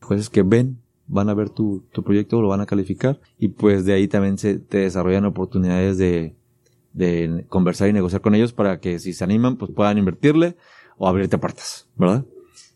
[0.00, 3.84] Jueces que ven, van a ver tu, tu proyecto, lo van a calificar y pues
[3.84, 6.34] de ahí también se te desarrollan oportunidades de
[6.92, 10.56] de conversar y negociar con ellos para que si se animan, pues puedan invertirle
[10.96, 12.24] o abrirte puertas, ¿verdad?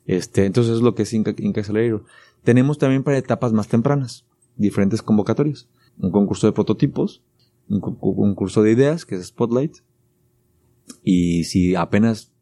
[0.06, 2.04] Este, entonces es lo que es Inca, Accelerator.
[2.42, 5.68] Tenemos también para etapas más tempranas, diferentes convocatorias.
[5.98, 7.22] Un concurso de prototipos,
[7.68, 9.76] un concurso de ideas, que es Spotlight.
[11.02, 12.32] Y si apenas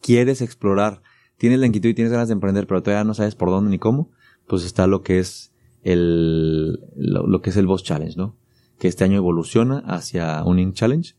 [0.00, 1.02] quieres explorar,
[1.36, 3.78] tienes la inquietud y tienes ganas de emprender, pero todavía no sabes por dónde ni
[3.78, 4.10] cómo,
[4.46, 8.36] pues está lo que es el, lo que es el Boss Challenge, ¿no?
[8.82, 11.14] Que este año evoluciona hacia un Inc Challenge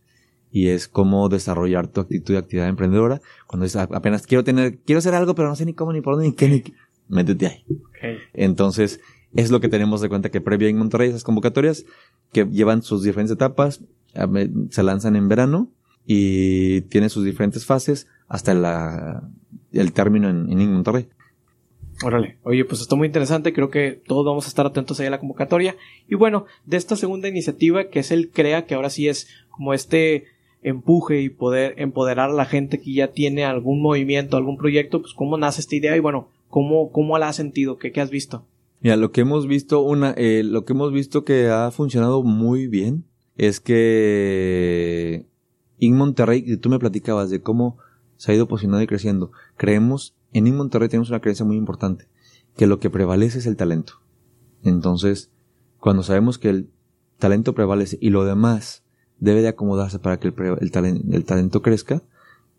[0.51, 3.21] y es cómo desarrollar tu actitud de actividad emprendedora.
[3.47, 6.15] Cuando dices, apenas quiero tener, quiero hacer algo, pero no sé ni cómo, ni por
[6.15, 6.73] dónde, ni qué, ni qué.
[7.07, 7.65] Métete ahí.
[8.33, 8.99] Entonces,
[9.33, 11.85] es lo que tenemos de cuenta que previo en Monterrey, esas convocatorias,
[12.33, 13.79] que llevan sus diferentes etapas,
[14.69, 15.71] se lanzan en verano
[16.05, 19.23] y tienen sus diferentes fases hasta la,
[19.71, 21.07] el término en, en Monterrey.
[22.03, 25.11] Órale, oye, pues está muy interesante, creo que todos vamos a estar atentos ahí a
[25.11, 25.75] la convocatoria.
[26.09, 29.73] Y bueno, de esta segunda iniciativa, que es el CREA, que ahora sí es como
[29.73, 30.25] este
[30.61, 35.13] empuje y poder empoderar a la gente que ya tiene algún movimiento, algún proyecto, pues
[35.13, 38.45] cómo nace esta idea y bueno, cómo, cómo la has sentido, qué, qué has visto.
[38.81, 42.67] Mira, lo que hemos visto, una, eh, lo que hemos visto que ha funcionado muy
[42.67, 43.05] bien
[43.37, 45.25] es que
[45.79, 47.77] en Monterrey, tú me platicabas de cómo
[48.17, 49.31] se ha ido posicionando y creciendo.
[49.57, 52.07] Creemos en Monterrey tenemos una creencia muy importante,
[52.55, 54.01] que lo que prevalece es el talento.
[54.63, 55.31] Entonces,
[55.79, 56.69] cuando sabemos que el
[57.17, 58.83] talento prevalece y lo demás
[59.19, 60.71] debe de acomodarse para que el,
[61.25, 62.03] talento crezca,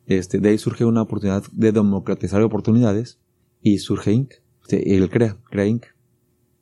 [0.07, 3.19] este, de ahí surge una oportunidad de democratizar oportunidades
[3.61, 4.35] y surge Inc.
[4.69, 5.87] El crea, crea Inc.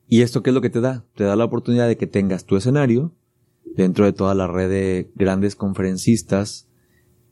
[0.09, 1.05] ¿Y esto qué es lo que te da?
[1.15, 3.13] Te da la oportunidad de que tengas tu escenario
[3.77, 6.69] dentro de toda la red de grandes conferencistas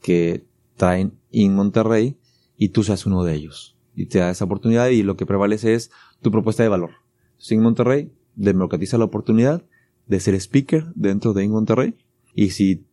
[0.00, 2.19] que traen In Monterrey
[2.60, 3.74] y tú seas uno de ellos.
[3.96, 6.90] Y te da esa oportunidad y lo que prevalece es tu propuesta de valor.
[7.38, 9.64] Sin Monterrey democratiza la oportunidad
[10.06, 11.96] de ser speaker dentro de In Monterrey
[12.34, 12.84] y si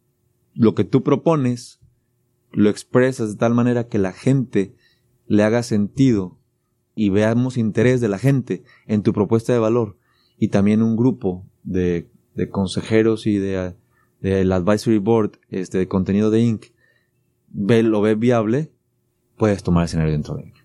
[0.54, 1.82] lo que tú propones
[2.54, 4.74] lo expresas de tal manera que la gente
[5.28, 6.40] le haga sentido
[6.96, 9.98] y veamos interés de la gente en tu propuesta de valor
[10.40, 13.76] y también un grupo de, de consejeros y de,
[14.22, 16.68] del advisory board, este, de contenido de Inc.,
[17.50, 18.72] ve, lo ve viable,
[19.38, 20.56] puedes tomar escenario dentro de Inc.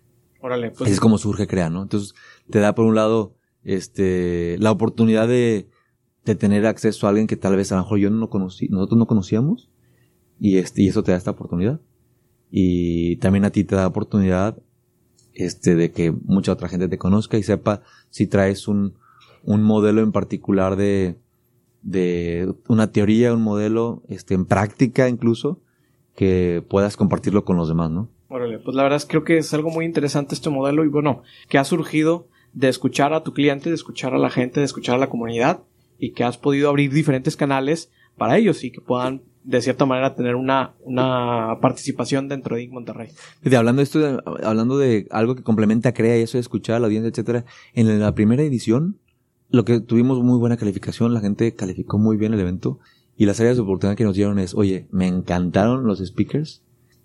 [0.40, 0.82] Órale, pues.
[0.82, 1.82] Así es como surge Crea, ¿no?
[1.82, 2.14] Entonces,
[2.50, 5.68] te da por un lado, este, la oportunidad de,
[6.24, 8.98] de tener acceso a alguien que tal vez a lo mejor yo no conocí, nosotros
[8.98, 9.70] no conocíamos,
[10.40, 11.80] y este, y eso te da esta oportunidad.
[12.50, 14.58] Y también a ti te da oportunidad,
[15.35, 18.94] este, de que mucha otra gente te conozca y sepa si traes un,
[19.44, 21.18] un modelo en particular de,
[21.82, 25.62] de una teoría, un modelo, este, en práctica incluso,
[26.16, 28.11] que puedas compartirlo con los demás, ¿no?
[28.32, 31.22] Órale, pues la verdad es creo que es algo muy interesante este modelo y bueno,
[31.50, 34.94] que ha surgido de escuchar a tu cliente, de escuchar a la gente, de escuchar
[34.94, 35.60] a la comunidad
[35.98, 40.14] y que has podido abrir diferentes canales para ellos y que puedan de cierta manera
[40.14, 42.68] tener una, una participación dentro de.
[42.68, 43.10] Monterrey.
[43.42, 46.80] De, hablando de esto, hablando de algo que complementa Crea y eso de escuchar a
[46.80, 48.98] la audiencia, etcétera, en la primera edición,
[49.50, 52.78] lo que tuvimos muy buena calificación, la gente calificó muy bien el evento
[53.14, 56.62] y las áreas de oportunidad que nos dieron es, oye, me encantaron los speakers,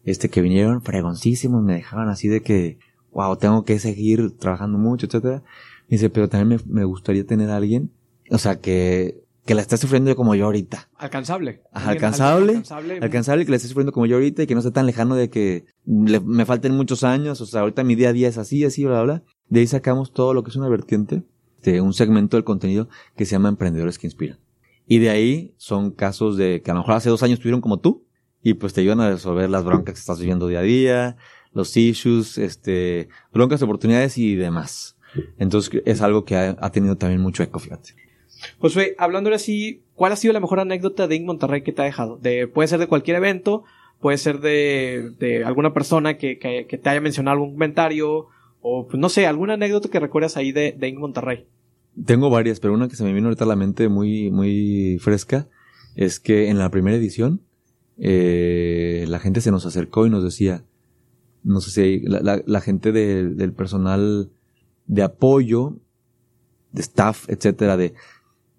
[0.08, 2.80] este que vinieron fregoncísimos, me dejaban así de que,
[3.12, 5.44] wow, tengo que seguir trabajando mucho, etcétera.
[5.90, 7.92] Me dice, pero también me, me gustaría tener a alguien,
[8.32, 10.90] o sea, que, que la esté sufriendo como yo ahorita.
[10.98, 11.62] Alcanzable.
[11.72, 13.00] Ajá, alcanzable, alcanzable.
[13.02, 15.30] alcanzable que le esté sufriendo como yo ahorita y que no sea tan lejano de
[15.30, 18.66] que le- me falten muchos años, o sea, ahorita mi día a día es así,
[18.66, 19.24] así, bla, bla, bla.
[19.50, 21.24] De ahí sacamos todo lo que es una vertiente
[21.64, 24.38] de un segmento del contenido que se llama Emprendedores que Inspiran.
[24.88, 27.80] Y de ahí son casos de que a lo mejor hace dos años tuvieron como
[27.80, 28.06] tú
[28.42, 31.18] y pues te ayudan a resolver las broncas que estás viviendo día a día,
[31.54, 34.98] los issues, este, broncas, oportunidades y demás.
[35.38, 37.96] Entonces es algo que ha, ha tenido también mucho eco, fíjate.
[38.60, 41.26] Josué, hablándole así, ¿cuál ha sido la mejor anécdota de Inc.
[41.26, 42.18] Monterrey que te ha dejado?
[42.18, 43.64] De, puede ser de cualquier evento,
[44.00, 48.28] puede ser de, de alguna persona que, que, que te haya mencionado algún comentario,
[48.62, 51.00] o pues no sé, alguna anécdota que recuerdas ahí de, de Inc.
[51.00, 51.48] Monterrey.
[52.06, 55.48] Tengo varias, pero una que se me vino ahorita a la mente muy, muy fresca
[55.96, 57.42] es que en la primera edición
[57.98, 60.64] eh, la gente se nos acercó y nos decía,
[61.44, 64.30] no sé si la, la- gente de- del personal
[64.86, 65.78] de apoyo,
[66.72, 67.94] de staff, etcétera, de,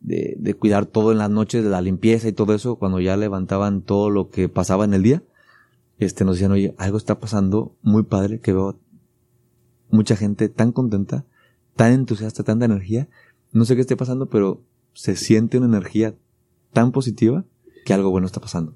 [0.01, 3.17] de, de cuidar todo en las noches, de la limpieza y todo eso, cuando ya
[3.17, 5.23] levantaban todo lo que pasaba en el día,
[5.99, 8.79] este, nos decían, oye, algo está pasando muy padre que veo
[9.91, 11.25] mucha gente tan contenta,
[11.77, 13.09] tan entusiasta, tanta energía,
[13.53, 16.15] no sé qué esté pasando, pero se siente una energía
[16.73, 17.45] tan positiva
[17.85, 18.75] que algo bueno está pasando.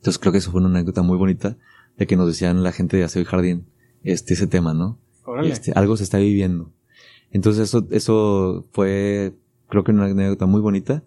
[0.00, 1.58] Entonces creo que eso fue una anécdota muy bonita
[1.98, 3.66] de que nos decían la gente de Aseo y Jardín,
[4.02, 4.98] este, ese tema, ¿no?
[5.44, 6.72] Este, algo se está viviendo.
[7.30, 9.34] Entonces eso, eso fue,
[9.68, 11.04] creo que una anécdota muy bonita,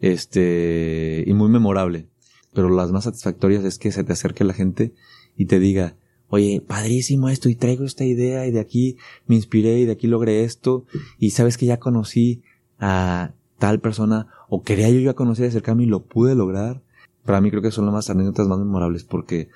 [0.00, 2.06] este, y muy memorable.
[2.52, 4.92] Pero las más satisfactorias es que se te acerque la gente
[5.38, 5.96] y te diga,
[6.28, 10.06] oye, padrísimo esto, y traigo esta idea, y de aquí me inspiré, y de aquí
[10.06, 10.84] logré esto,
[11.18, 12.42] y sabes que ya conocí
[12.78, 16.82] a tal persona, o quería yo ya conocer y acercarme y lo pude lograr.
[17.24, 19.48] Para mí creo que son las anécdotas más memorables porque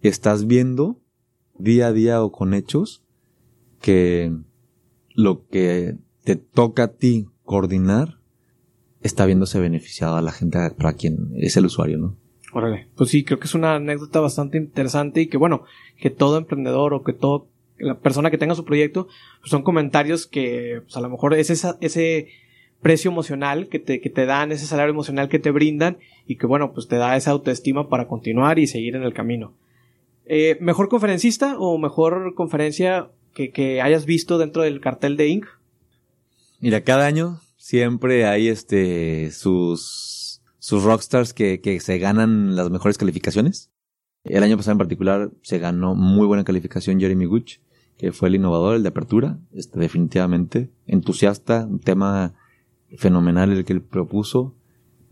[0.00, 1.00] estás viendo
[1.58, 3.02] día a día o con hechos
[3.80, 4.32] que
[5.14, 8.18] lo que te toca a ti coordinar
[9.00, 12.16] está viéndose beneficiado a la gente para quien es el usuario, ¿no?
[12.52, 12.88] Órale.
[12.96, 15.64] Pues sí, creo que es una anécdota bastante interesante y que bueno,
[15.98, 19.08] que todo emprendedor o que todo la persona que tenga su proyecto,
[19.40, 22.28] pues son comentarios que pues a lo mejor es esa, ese
[22.82, 26.46] precio emocional que te, que te dan, ese salario emocional que te brindan y que
[26.46, 29.54] bueno, pues te da esa autoestima para continuar y seguir en el camino.
[30.24, 35.46] Eh, ¿Mejor conferencista o mejor conferencia que, que hayas visto dentro del cartel de Inc?
[36.60, 42.98] Mira, cada año siempre hay este sus sus rockstars que, que se ganan las mejores
[42.98, 43.70] calificaciones.
[44.24, 47.58] El año pasado en particular se ganó muy buena calificación Jeremy Guch,
[47.96, 52.34] que fue el innovador, el de apertura, este, definitivamente entusiasta, un tema
[52.96, 54.54] fenomenal el que él propuso,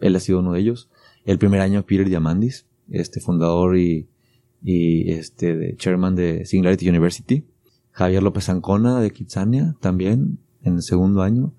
[0.00, 0.90] él ha sido uno de ellos.
[1.24, 4.08] El primer año Peter Diamandis, este fundador y,
[4.66, 7.44] este de chairman de Singularity University.
[7.90, 11.52] Javier López Ancona de Kitsania también en el segundo año.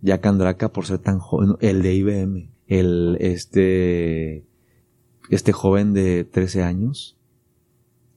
[0.00, 4.44] Jack Andraka por ser tan joven, el de IBM, el este
[5.28, 7.16] este joven de 13 años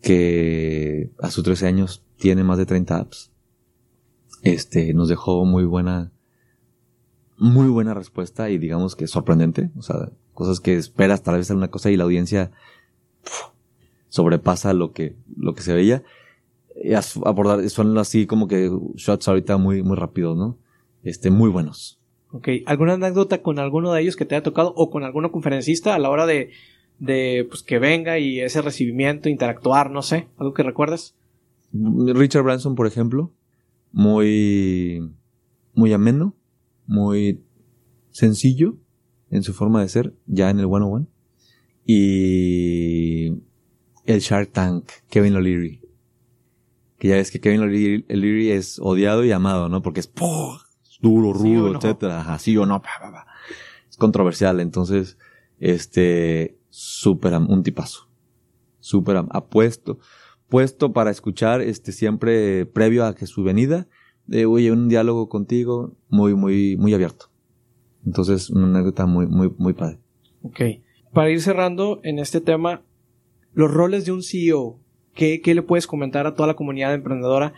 [0.02, 3.32] que a sus 13 años tiene más de 30 apps.
[4.44, 6.12] Este nos dejó muy buena
[7.40, 11.70] muy buena respuesta y digamos que sorprendente, o sea, cosas que esperas tal vez alguna
[11.70, 12.52] cosa y la audiencia
[13.24, 13.52] pf,
[14.10, 16.04] sobrepasa lo que lo que se veía.
[16.82, 20.58] Y abordar son así como que shots ahorita muy muy rápidos, ¿no?
[21.04, 22.00] Este muy buenos.
[22.32, 25.96] Ok, ¿alguna anécdota con alguno de ellos que te haya tocado o con alguno conferencista
[25.96, 26.52] a la hora de,
[27.00, 31.16] de pues que venga y ese recibimiento, interactuar, no sé, algo que recuerdes?
[31.74, 33.32] Richard Branson, por ejemplo,
[33.92, 35.10] muy,
[35.74, 36.36] muy ameno,
[36.90, 37.44] muy
[38.10, 38.78] sencillo
[39.30, 41.08] en su forma de ser, ya en el one on one.
[41.86, 43.28] y
[44.06, 45.82] el Shark Tank, Kevin O'Leary.
[46.98, 49.82] Que ya ves que Kevin O'Leary es odiado y amado, ¿no?
[49.82, 50.12] Porque es
[51.00, 52.34] duro, rudo, etcétera.
[52.34, 52.82] Así o no.
[53.90, 54.60] Es controversial.
[54.60, 55.18] Entonces,
[55.60, 58.10] este, súper, un tipazo.
[58.80, 60.00] Súper apuesto.
[60.50, 63.88] Puesto para escuchar, este, siempre previo a que su venida,
[64.30, 67.26] de, oye, un diálogo contigo muy, muy, muy abierto.
[68.06, 69.98] Entonces, una anécdota muy, muy, muy padre.
[70.44, 70.62] Ok.
[71.12, 72.84] Para ir cerrando en este tema,
[73.54, 74.80] los roles de un CEO,
[75.16, 77.54] ¿qué, qué le puedes comentar a toda la comunidad emprendedora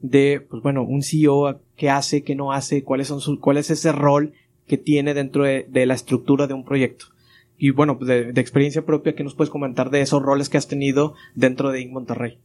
[0.00, 3.70] de, pues bueno, un CEO, qué hace, qué no hace, cuáles son sus, cuál es
[3.70, 4.32] ese rol
[4.66, 7.06] que tiene dentro de, la estructura de un proyecto?
[7.56, 10.66] Y bueno, pues de, experiencia propia, ¿qué nos puedes comentar de esos roles que has
[10.66, 11.92] tenido dentro de Inc.
[11.92, 12.40] Monterrey?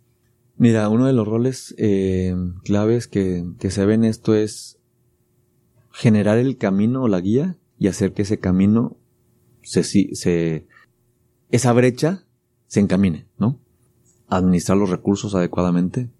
[0.61, 4.77] Mira, uno de los roles eh, claves que, que se ve en esto es
[5.91, 8.95] generar el camino o la guía y hacer que ese camino
[9.63, 10.67] se, se,
[11.49, 12.25] esa brecha
[12.67, 13.57] se encamine, ¿no?
[14.27, 16.11] Administrar los recursos adecuadamente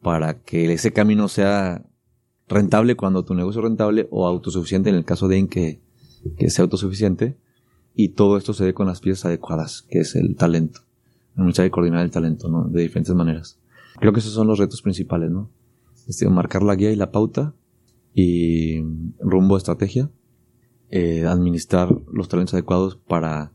[0.00, 1.84] para que ese camino sea
[2.46, 5.80] rentable cuando tu negocio es rentable o autosuficiente en el caso de en que,
[6.36, 7.36] que sea autosuficiente
[7.96, 10.82] y todo esto se dé con las piezas adecuadas, que es el talento.
[11.34, 12.68] Mucha de coordinar el talento, ¿no?
[12.68, 13.58] De diferentes maneras.
[13.98, 15.50] Creo que esos son los retos principales, ¿no?
[16.08, 17.54] Este, marcar la guía y la pauta
[18.14, 18.82] y
[19.20, 20.10] rumbo estrategia,
[20.90, 23.52] eh, administrar los talentos adecuados para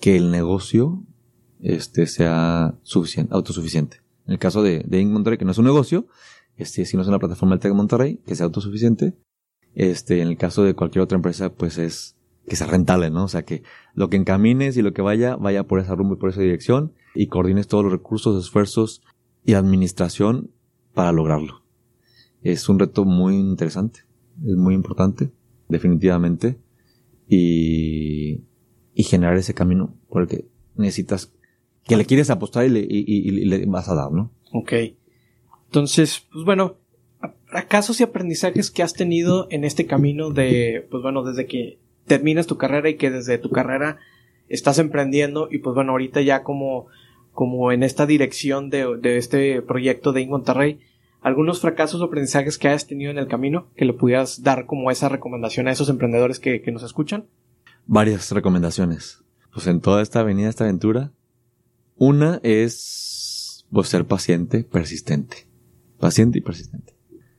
[0.00, 1.04] que el negocio
[1.60, 3.98] este, sea suficiente, autosuficiente.
[4.26, 6.06] En el caso de, de Monterrey, que no es un negocio,
[6.56, 9.16] este, no es una plataforma del Tec Monterrey, que sea autosuficiente.
[9.74, 13.24] Este, en el caso de cualquier otra empresa, pues es que sea rentable, ¿no?
[13.24, 13.62] O sea, que
[13.94, 16.92] lo que encamines y lo que vaya, vaya por esa rumbo y por esa dirección
[17.14, 19.02] y coordines todos los recursos, esfuerzos
[19.44, 20.50] y administración
[20.94, 21.62] para lograrlo.
[22.42, 24.00] Es un reto muy interesante,
[24.44, 25.30] es muy importante,
[25.68, 26.58] definitivamente,
[27.28, 28.42] y,
[28.94, 31.32] y generar ese camino porque necesitas
[31.84, 34.30] que le quieres apostar y le, y, le vas a dar, ¿no?
[34.52, 34.72] Ok.
[35.66, 36.76] Entonces, pues bueno,
[37.50, 42.46] ¿acaso y aprendizajes que has tenido en este camino de, pues bueno, desde que terminas
[42.46, 43.98] tu carrera y que desde tu carrera
[44.48, 46.86] estás emprendiendo y pues bueno, ahorita ya como,
[47.32, 50.80] como en esta dirección de, de este proyecto de Monterrey,
[51.22, 54.90] algunos fracasos o aprendizajes que hayas tenido en el camino que le pudieras dar como
[54.90, 57.26] esa recomendación a esos emprendedores que, que nos escuchan?
[57.86, 59.24] Varias recomendaciones.
[59.52, 61.12] Pues en toda esta avenida, esta aventura,
[61.96, 65.46] una es pues, ser paciente, persistente.
[65.98, 66.96] Paciente y persistente.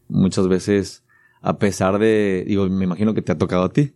[0.08, 1.04] Muchas veces,
[1.42, 3.94] a pesar de, digo, me imagino que te ha tocado a ti,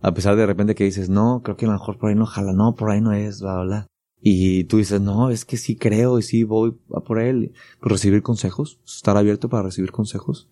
[0.00, 2.16] a pesar de, de repente que dices, no, creo que a lo mejor por ahí
[2.16, 3.86] no jala, no, por ahí no es, bla, bla,
[4.20, 7.52] Y tú dices, no, es que sí creo y sí voy a por él.
[7.80, 10.48] Recibir consejos, estar abierto para recibir consejos.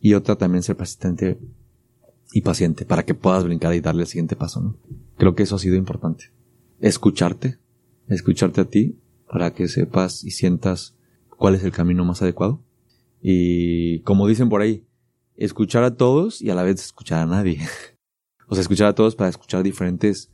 [0.00, 1.38] Y otra también ser persistente
[2.32, 4.76] y paciente para que puedas brincar y darle el siguiente paso, ¿no?
[5.16, 6.32] Creo que eso ha sido importante.
[6.80, 7.58] Escucharte,
[8.08, 10.96] escucharte a ti para que sepas y sientas
[11.36, 12.62] cuál es el camino más adecuado.
[13.20, 14.86] Y como dicen por ahí,
[15.36, 17.60] escuchar a todos y a la vez escuchar a nadie.
[18.48, 20.30] o sea, escuchar a todos para escuchar diferentes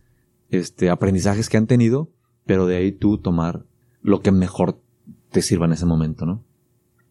[0.50, 2.10] este, aprendizajes que han tenido,
[2.46, 3.66] pero de ahí tú tomar
[4.00, 4.80] lo que mejor
[5.30, 6.44] te sirva en ese momento, ¿no?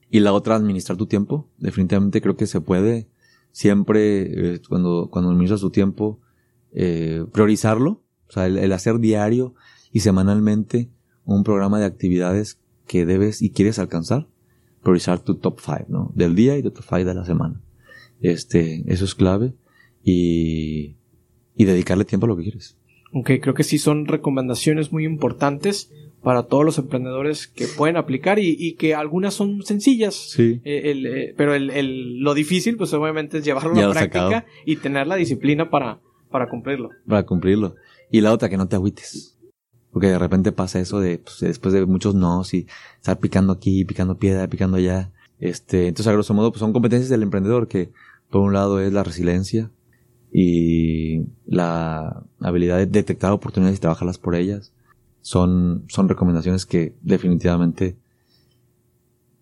[0.09, 1.49] Y la otra, administrar tu tiempo.
[1.57, 3.09] Definitivamente creo que se puede
[3.51, 6.21] siempre, eh, cuando, cuando administras tu tiempo,
[6.71, 8.03] eh, priorizarlo.
[8.29, 9.55] O sea, el, hacer diario
[9.91, 10.89] y semanalmente
[11.25, 14.27] un programa de actividades que debes y quieres alcanzar,
[14.81, 16.11] priorizar tu top 5, ¿no?
[16.15, 17.61] Del día y tu top 5 de la semana.
[18.21, 19.53] Este, eso es clave
[20.03, 20.95] y,
[21.55, 22.77] y dedicarle tiempo a lo que quieres.
[23.17, 25.89] Ok, creo que sí son recomendaciones muy importantes
[26.21, 30.15] para todos los emprendedores que pueden aplicar y, y que algunas son sencillas.
[30.15, 30.59] Sí.
[30.65, 34.75] Eh, el, eh, pero el, lo difícil, pues obviamente es llevarlo a la práctica y
[34.75, 36.89] tener la disciplina para, para cumplirlo.
[37.07, 37.75] Para cumplirlo.
[38.11, 39.37] Y la otra, que no te agüites.
[39.93, 43.85] Porque de repente pasa eso de, pues, después de muchos no, y estar picando aquí,
[43.85, 45.13] picando piedra, picando allá.
[45.39, 47.91] Este, entonces a grosso modo, pues son competencias del emprendedor que,
[48.29, 49.71] por un lado, es la resiliencia
[50.37, 54.73] y la habilidad de detectar oportunidades y trabajarlas por ellas.
[55.21, 57.95] Son, son recomendaciones que definitivamente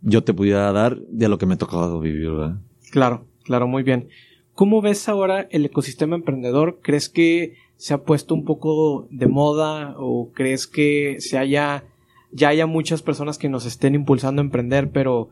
[0.02, 2.58] yo te pudiera dar de lo que me ha tocado vivir, ¿verdad?
[2.92, 4.10] Claro, claro, muy bien.
[4.54, 6.80] ¿Cómo ves ahora el ecosistema emprendedor?
[6.84, 11.86] ¿Crees que se ha puesto un poco de moda o crees que se haya
[12.32, 15.30] ya haya muchas personas que nos estén impulsando a emprender, pero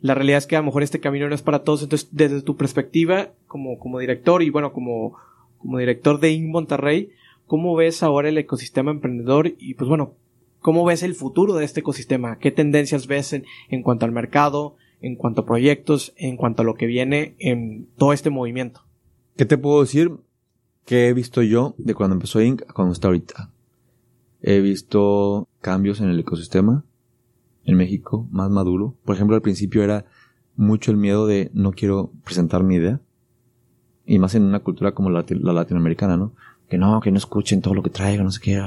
[0.00, 1.82] la realidad es que a lo mejor este camino no es para todos.
[1.82, 5.16] Entonces, desde tu perspectiva, como, como director y bueno, como,
[5.58, 7.10] como director de In Monterrey,
[7.46, 9.52] ¿cómo ves ahora el ecosistema emprendedor?
[9.58, 10.14] Y pues bueno,
[10.60, 12.38] ¿cómo ves el futuro de este ecosistema?
[12.38, 16.64] ¿Qué tendencias ves en, en cuanto al mercado, en cuanto a proyectos, en cuanto a
[16.64, 18.82] lo que viene en todo este movimiento?
[19.36, 20.12] ¿Qué te puedo decir?
[20.84, 22.62] ¿Qué he visto yo de cuando empezó Inc.
[22.68, 23.50] a cuando está ahorita?
[24.40, 26.84] He visto cambios en el ecosistema
[27.66, 28.96] en México más maduro.
[29.04, 30.06] Por ejemplo, al principio era
[30.56, 33.00] mucho el miedo de no quiero presentar mi idea.
[34.06, 36.32] Y más en una cultura como la, latinoamericana, ¿no?
[36.68, 38.60] Que no, que no escuchen todo lo que traiga, no sé qué,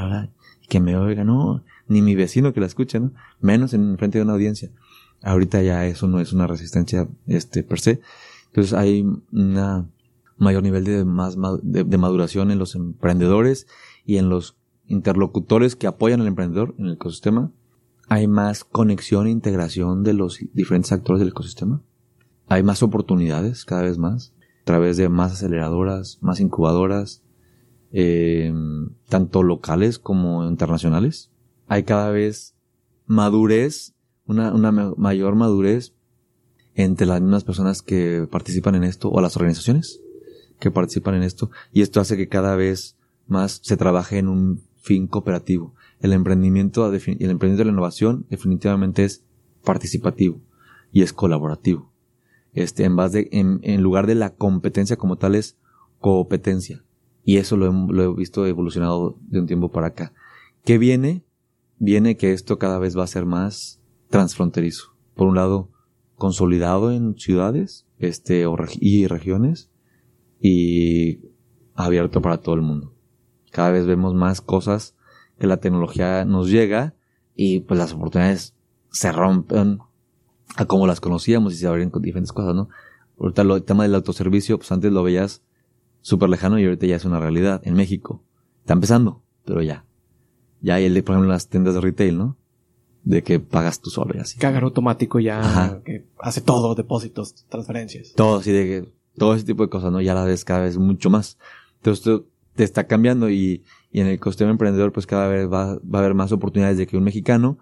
[0.62, 3.14] y que me oiga, no, ni mi vecino que la escuche, ¿no?
[3.40, 4.70] Menos en frente de una audiencia.
[5.22, 8.02] Ahorita ya eso no es una resistencia, este, per se.
[8.48, 9.88] Entonces hay una
[10.38, 13.68] mayor nivel de, más, de maduración en los emprendedores
[14.06, 17.52] y en los interlocutores que apoyan al emprendedor en el ecosistema.
[18.10, 21.84] Hay más conexión e integración de los diferentes actores del ecosistema.
[22.48, 27.22] Hay más oportunidades cada vez más a través de más aceleradoras, más incubadoras,
[27.92, 28.52] eh,
[29.08, 31.30] tanto locales como internacionales.
[31.68, 32.56] Hay cada vez
[33.06, 33.94] madurez,
[34.26, 35.94] una, una mayor madurez
[36.74, 40.02] entre las mismas personas que participan en esto o las organizaciones
[40.60, 42.98] que participan en esto y esto hace que cada vez
[43.28, 45.76] más se trabaje en un fin cooperativo.
[46.02, 49.24] El emprendimiento, el emprendimiento de la innovación definitivamente es
[49.64, 50.42] participativo
[50.92, 51.92] y es colaborativo.
[52.54, 55.58] Este, en base de, en, lugar de la competencia como tal es
[56.00, 56.84] competencia.
[57.24, 60.14] Y eso lo he, lo he visto evolucionado de un tiempo para acá.
[60.64, 61.24] ¿Qué viene?
[61.78, 63.80] Viene que esto cada vez va a ser más
[64.10, 64.96] transfronterizo.
[65.16, 65.70] Por un lado,
[66.16, 68.46] consolidado en ciudades, este,
[68.80, 69.70] y regiones,
[70.42, 71.20] y
[71.76, 72.94] abierto para todo el mundo.
[73.52, 74.96] Cada vez vemos más cosas
[75.40, 76.94] que la tecnología nos llega
[77.36, 78.54] y pues las oportunidades
[78.92, 79.80] se rompen
[80.56, 82.70] a como las conocíamos y se abren con diferentes cosas, ¿no?
[83.20, 85.42] Ahorita el tema del autoservicio, pues antes lo veías
[86.02, 88.24] súper lejano y ahorita ya es una realidad en México.
[88.62, 89.86] Está empezando, pero ya.
[90.62, 92.38] Ya hay el de, por ejemplo, las tiendas de retail, ¿no?
[93.04, 94.38] De que pagas tú solo y así.
[94.38, 98.14] Cagar automático ya, que hace todo, depósitos, transferencias.
[98.14, 100.02] Todo así de que, todo ese tipo de cosas, ¿no?
[100.02, 101.38] Ya la ves cada vez mucho más.
[101.78, 102.22] Entonces,
[102.56, 106.02] te está cambiando y, y en el ecosistema emprendedor pues cada vez va, va a
[106.02, 107.58] haber más oportunidades de que un mexicano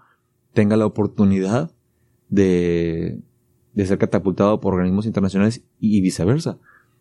[0.54, 1.72] tenga la oportunidad
[2.30, 3.22] de,
[3.74, 6.58] de ser catapultado por organismos internacionales y viceversa.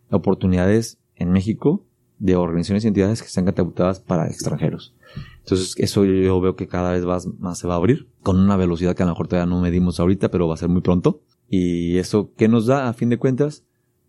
[0.09, 1.83] Oportunidades en México
[2.19, 4.95] de organizaciones y entidades que están catapultadas para extranjeros.
[5.39, 8.57] Entonces, eso yo veo que cada vez más, más se va a abrir con una
[8.57, 11.21] velocidad que a lo mejor todavía no medimos ahorita, pero va a ser muy pronto.
[11.49, 13.63] Y eso, ¿qué nos da a fin de cuentas?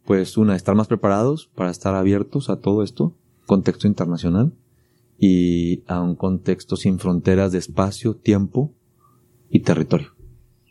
[0.05, 3.14] Pues una, estar más preparados para estar abiertos a todo esto
[3.47, 4.53] contexto internacional
[5.19, 8.73] y a un contexto sin fronteras de espacio, tiempo
[9.51, 10.14] y territorio.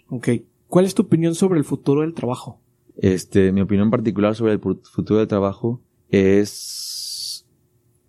[0.10, 0.30] Ok.
[0.68, 2.62] ¿Cuál es tu opinión sobre el futuro del trabajo?
[2.96, 7.46] Este, mi opinión particular sobre el futuro del trabajo es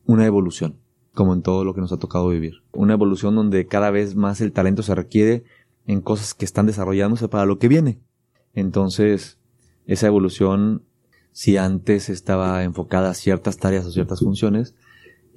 [0.07, 0.77] una evolución,
[1.13, 2.63] como en todo lo que nos ha tocado vivir.
[2.73, 5.45] Una evolución donde cada vez más el talento se requiere
[5.87, 8.01] en cosas que están desarrollándose para lo que viene.
[8.55, 9.39] Entonces,
[9.87, 10.83] esa evolución
[11.39, 14.75] si antes estaba enfocada a ciertas tareas o ciertas funciones,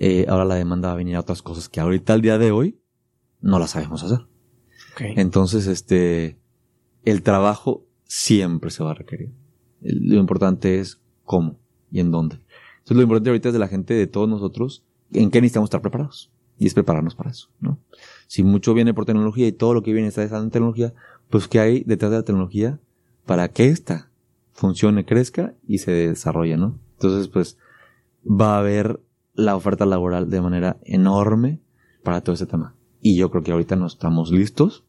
[0.04, 2.50] eh, ahora la demanda va a venir a otras cosas que ahorita al día de
[2.50, 2.82] hoy
[3.40, 4.26] no las sabemos hacer.
[4.98, 6.40] Entonces, este,
[7.06, 9.32] el trabajo siempre se va a requerir.
[9.80, 11.60] lo importante es cómo
[11.92, 12.38] y en dónde.
[12.80, 14.84] Entonces, lo importante ahorita es de la gente, de todos nosotros,
[15.14, 16.32] en qué necesitamos estar preparados.
[16.58, 17.78] Y es prepararnos para eso, ¿no?
[18.26, 20.96] Si mucho viene por tecnología y todo lo que viene está en tecnología,
[21.30, 22.80] pues ¿qué hay detrás de la tecnología
[23.28, 24.10] para que esta
[24.52, 26.80] funcione, crezca y se desarrolle, ¿no?
[26.94, 27.60] Entonces, pues,
[28.26, 29.00] va a haber
[29.34, 31.62] la oferta laboral de manera enorme
[32.04, 32.76] para todo ese tema.
[33.02, 34.86] Y yo creo que ahorita no estamos listos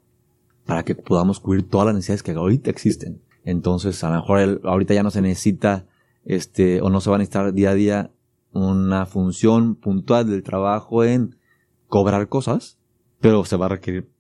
[0.67, 3.23] para que podamos cubrir todas las necesidades que ahorita existen.
[3.45, 5.87] Entonces, a lo mejor ahorita ya no se necesita,
[6.25, 8.11] este, o no se va a necesitar día a día
[8.53, 11.37] una función puntual del trabajo en
[11.89, 12.79] cobrar cosas,
[13.21, 14.11] pero se va a requerir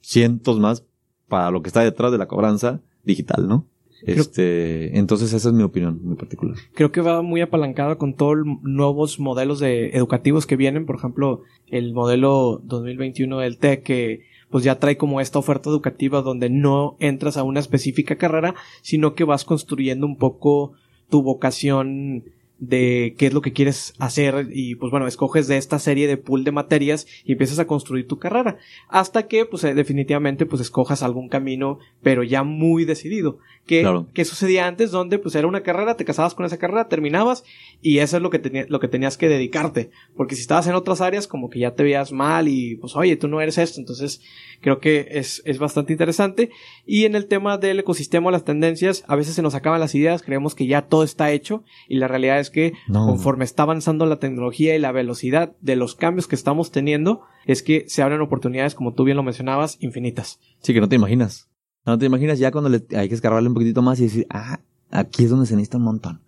[0.00, 0.84] cientos más
[1.28, 3.66] para lo que está detrás de la cobranza digital, ¿no?
[4.02, 6.56] Este, entonces esa es mi opinión muy particular.
[6.74, 10.96] Creo que va muy apalancada con todos los nuevos modelos de educativos que vienen, por
[10.96, 16.50] ejemplo, el modelo 2021 del TEC que pues ya trae como esta oferta educativa donde
[16.50, 20.72] no entras a una específica carrera, sino que vas construyendo un poco
[21.08, 22.24] tu vocación
[22.60, 26.18] de qué es lo que quieres hacer y pues bueno, escoges de esta serie de
[26.18, 28.58] pool de materias y empiezas a construir tu carrera
[28.88, 34.66] hasta que pues eh, definitivamente pues escojas algún camino pero ya muy decidido que, sucedía
[34.66, 37.44] antes donde pues era una carrera, te casabas con esa carrera, terminabas
[37.80, 39.90] y eso es lo que, lo que tenías que dedicarte.
[40.16, 43.16] Porque si estabas en otras áreas como que ya te veías mal y pues oye,
[43.16, 43.80] tú no eres esto.
[43.80, 44.22] Entonces
[44.60, 46.50] creo que es, es bastante interesante.
[46.84, 50.22] Y en el tema del ecosistema, las tendencias, a veces se nos acaban las ideas,
[50.22, 54.18] creemos que ya todo está hecho y la realidad es que conforme está avanzando la
[54.18, 58.74] tecnología y la velocidad de los cambios que estamos teniendo, es que se abren oportunidades,
[58.74, 60.40] como tú bien lo mencionabas, infinitas.
[60.60, 61.48] Sí, que no te imaginas.
[61.86, 64.60] No te imaginas ya cuando le, hay que escarbarle un poquitito más y decir, ah,
[64.90, 66.22] aquí es donde se necesita un montón.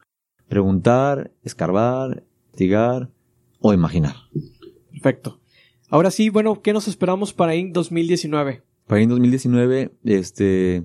[0.48, 3.08] Preguntar, escarbar, investigar
[3.60, 4.14] o imaginar.
[4.90, 5.40] Perfecto.
[5.88, 7.72] Ahora sí, bueno, ¿qué nos esperamos para Inc.
[7.72, 8.62] 2019?
[8.86, 9.10] Para Inc.
[9.10, 10.84] 2019, este,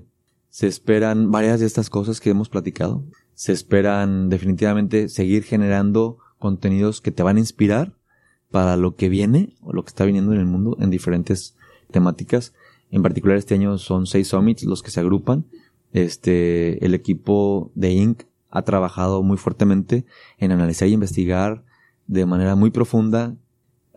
[0.50, 3.04] se esperan varias de estas cosas que hemos platicado.
[3.38, 7.94] Se esperan definitivamente seguir generando contenidos que te van a inspirar
[8.50, 11.54] para lo que viene o lo que está viniendo en el mundo en diferentes
[11.92, 12.52] temáticas.
[12.90, 15.46] En particular este año son seis summits los que se agrupan.
[15.92, 18.24] Este, el equipo de Inc.
[18.50, 20.04] ha trabajado muy fuertemente
[20.38, 21.64] en analizar y investigar
[22.08, 23.36] de manera muy profunda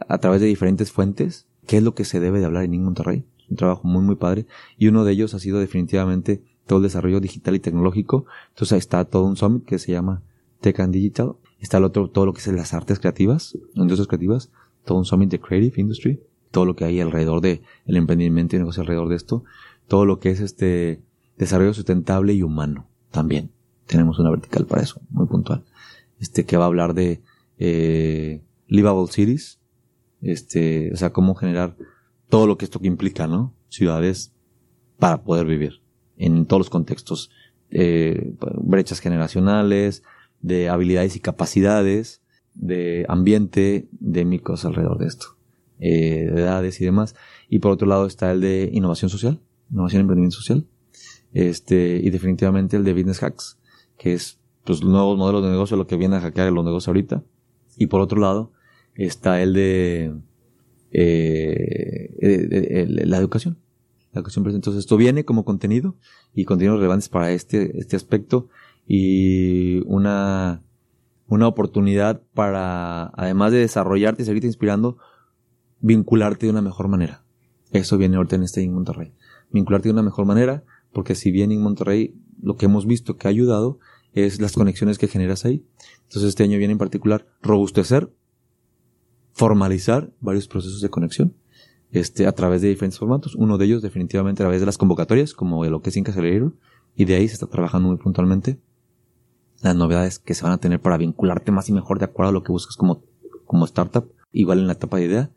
[0.07, 2.83] a través de diferentes fuentes qué es lo que se debe de hablar en Inc.
[2.83, 3.25] Monterrey.
[3.49, 4.45] Un trabajo muy muy padre
[4.77, 8.25] y uno de ellos ha sido definitivamente todo el desarrollo digital y tecnológico.
[8.49, 10.21] Entonces ahí está todo un summit que se llama
[10.61, 11.33] Tech and Digital.
[11.59, 14.51] Está el otro, todo lo que es las artes creativas, industrias creativas,
[14.85, 18.59] todo un summit de Creative Industry, todo lo que hay alrededor de el emprendimiento y
[18.59, 19.43] negocio alrededor de esto,
[19.87, 21.01] todo lo que es este
[21.37, 23.51] desarrollo sustentable y humano también.
[23.85, 25.63] Tenemos una vertical para eso, muy puntual.
[26.19, 27.21] Este que va a hablar de
[27.57, 29.59] eh, livable cities,
[30.21, 31.75] este, o sea, cómo generar
[32.29, 33.53] todo lo que esto que implica, ¿no?
[33.69, 34.31] Ciudades
[34.97, 35.81] para poder vivir
[36.21, 37.31] en todos los contextos,
[37.71, 40.03] eh, brechas generacionales,
[40.39, 42.21] de habilidades y capacidades,
[42.53, 45.37] de ambiente, de mil alrededor de esto,
[45.79, 47.15] eh, de edades y demás.
[47.49, 49.39] Y por otro lado está el de innovación social,
[49.71, 50.67] innovación y emprendimiento social,
[51.33, 53.57] este, y definitivamente el de business hacks,
[53.97, 57.23] que es pues nuevos modelos de negocio, lo que viene a hackear los negocios ahorita.
[57.77, 58.51] Y por otro lado
[58.93, 60.13] está el de,
[60.91, 63.57] eh, la educación.
[64.13, 65.95] La educación Entonces esto viene como contenido
[66.33, 68.49] y contenidos relevantes para este, este aspecto
[68.85, 70.63] y una,
[71.27, 74.97] una oportunidad para, además de desarrollarte y seguirte inspirando,
[75.79, 77.23] vincularte de una mejor manera.
[77.71, 79.13] Eso viene ahorita en este en Monterrey.
[79.49, 83.27] Vincularte de una mejor manera, porque si bien en Monterrey lo que hemos visto que
[83.27, 83.79] ha ayudado
[84.13, 85.65] es las conexiones que generas ahí.
[86.03, 88.11] Entonces este año viene en particular robustecer,
[89.31, 91.33] formalizar varios procesos de conexión
[91.91, 93.35] este, a través de diferentes formatos.
[93.35, 96.13] Uno de ellos definitivamente a través de las convocatorias, como lo que es Inca
[96.95, 98.59] y de ahí se está trabajando muy puntualmente
[99.61, 102.33] las novedades que se van a tener para vincularte más y mejor de acuerdo a
[102.33, 103.03] lo que buscas como,
[103.45, 105.31] como startup, igual en la etapa de idea,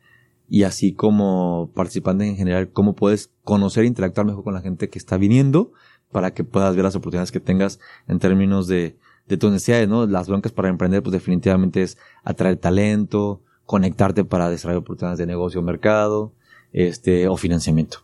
[0.49, 4.89] y así como participante en general, cómo puedes conocer e interactuar mejor con la gente
[4.89, 5.73] que está viniendo
[6.11, 8.97] para que puedas ver las oportunidades que tengas en términos de,
[9.27, 10.07] de tus necesidades, ¿no?
[10.07, 15.61] Las broncas para emprender, pues definitivamente es atraer talento, conectarte para desarrollar oportunidades de negocio
[15.63, 16.35] mercado,
[16.75, 17.99] este, o financiamiento,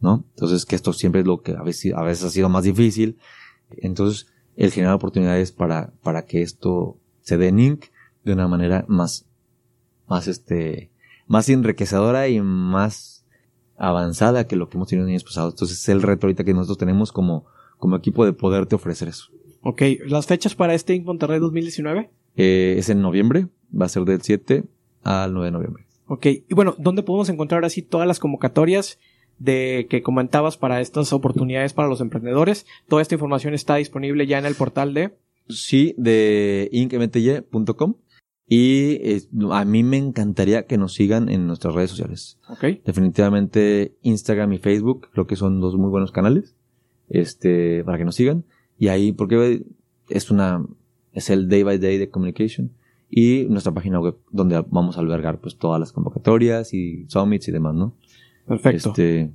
[0.00, 0.24] ¿no?
[0.34, 3.18] Entonces, que esto siempre es lo que a veces, a veces ha sido más difícil.
[3.78, 7.84] Entonces, el generar oportunidades para, para que esto se dé en Inc.
[8.24, 9.26] de una manera más,
[10.08, 10.90] más este,
[11.28, 13.24] más enriquecedora y más
[13.78, 15.54] avanzada que lo que hemos tenido en años pasados.
[15.54, 17.46] Entonces es el reto ahorita que nosotros tenemos como,
[17.78, 19.26] como equipo de poderte ofrecer eso.
[19.62, 21.06] Ok, ¿las fechas para este Inc.
[21.06, 22.10] Monterrey 2019?
[22.36, 24.64] Eh, es en noviembre, va a ser del 7
[25.04, 25.85] al 9 de noviembre.
[26.06, 28.98] Ok, y bueno, ¿dónde podemos encontrar así todas las convocatorias
[29.38, 32.66] de que comentabas para estas oportunidades para los emprendedores.
[32.88, 35.12] Toda esta información está disponible ya en el portal de
[35.48, 37.94] Sí, de incmty.com.
[38.48, 42.38] Y a mí me encantaría que nos sigan en nuestras redes sociales.
[42.48, 42.80] Okay.
[42.84, 46.56] Definitivamente Instagram y Facebook, creo que son dos muy buenos canales.
[47.08, 48.44] Este, para que nos sigan.
[48.78, 49.62] Y ahí, porque
[50.08, 50.64] es una,
[51.12, 52.72] es el day by day de communication.
[53.08, 57.52] Y nuestra página web, donde vamos a albergar pues todas las convocatorias y summits y
[57.52, 57.94] demás, ¿no?
[58.46, 58.90] Perfecto.
[58.90, 59.30] Este,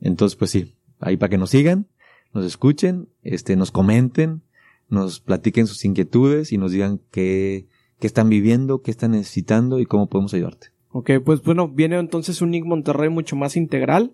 [0.00, 1.86] entonces, pues sí, ahí para que nos sigan,
[2.32, 4.42] nos escuchen, este, nos comenten,
[4.88, 7.66] nos platiquen sus inquietudes y nos digan qué,
[7.98, 10.68] qué están viviendo, qué están necesitando y cómo podemos ayudarte.
[10.90, 14.12] Ok, pues bueno, viene entonces un Nick Monterrey mucho más integral,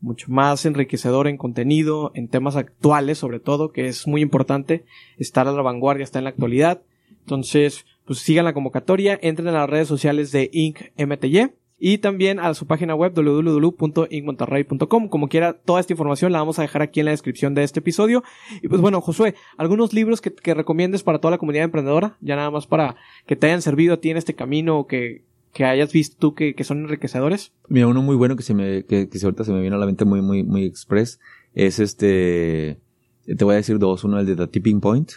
[0.00, 4.84] mucho más enriquecedor en contenido, en temas actuales sobre todo, que es muy importante
[5.16, 6.82] estar a la vanguardia, estar en la actualidad.
[7.20, 10.80] Entonces, pues sigan la convocatoria, entren a las redes sociales de Inc.
[10.96, 15.08] MTY y también a su página web www.incmonterrey.com.
[15.08, 17.80] Como quiera, toda esta información la vamos a dejar aquí en la descripción de este
[17.80, 18.22] episodio.
[18.62, 22.36] Y pues bueno, Josué, algunos libros que, que recomiendes para toda la comunidad emprendedora, ya
[22.36, 22.96] nada más para
[23.26, 25.24] que te hayan servido a ti en este camino o que,
[25.54, 27.52] que hayas visto tú que, que son enriquecedores.
[27.68, 29.86] Mira, uno muy bueno que se me, que, que ahorita se me vino a la
[29.86, 31.18] mente muy, muy, muy express
[31.54, 32.78] es este,
[33.24, 35.12] te voy a decir dos, uno el de The Tipping Point,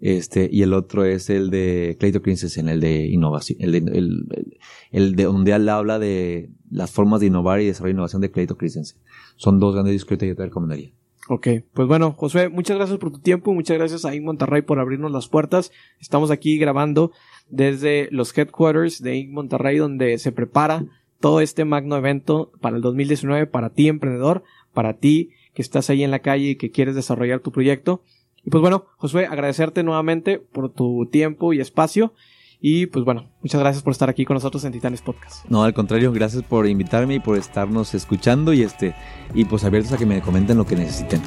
[0.00, 3.72] este, y el otro es el de Clayton Christensen, el de innovación, el
[5.16, 8.98] de, donde él habla de las formas de innovar y desarrollar innovación de Clayton Christensen.
[9.36, 10.92] Son dos grandes discos que yo te recomendaría.
[11.28, 14.78] Ok, pues bueno, Josué, muchas gracias por tu tiempo, muchas gracias a In Monterrey por
[14.78, 15.72] abrirnos las puertas.
[15.98, 17.10] Estamos aquí grabando
[17.48, 20.84] desde los headquarters de In Monterrey, donde se prepara
[21.18, 26.04] todo este magno evento para el 2019 para ti, emprendedor, para ti que estás ahí
[26.04, 28.02] en la calle y que quieres desarrollar tu proyecto.
[28.46, 32.14] Y pues bueno, Josué, agradecerte nuevamente por tu tiempo y espacio.
[32.60, 35.44] Y pues bueno, muchas gracias por estar aquí con nosotros en Titanes Podcast.
[35.50, 38.94] No, al contrario, gracias por invitarme y por estarnos escuchando y este
[39.34, 41.20] y pues abiertos a que me comenten lo que necesiten.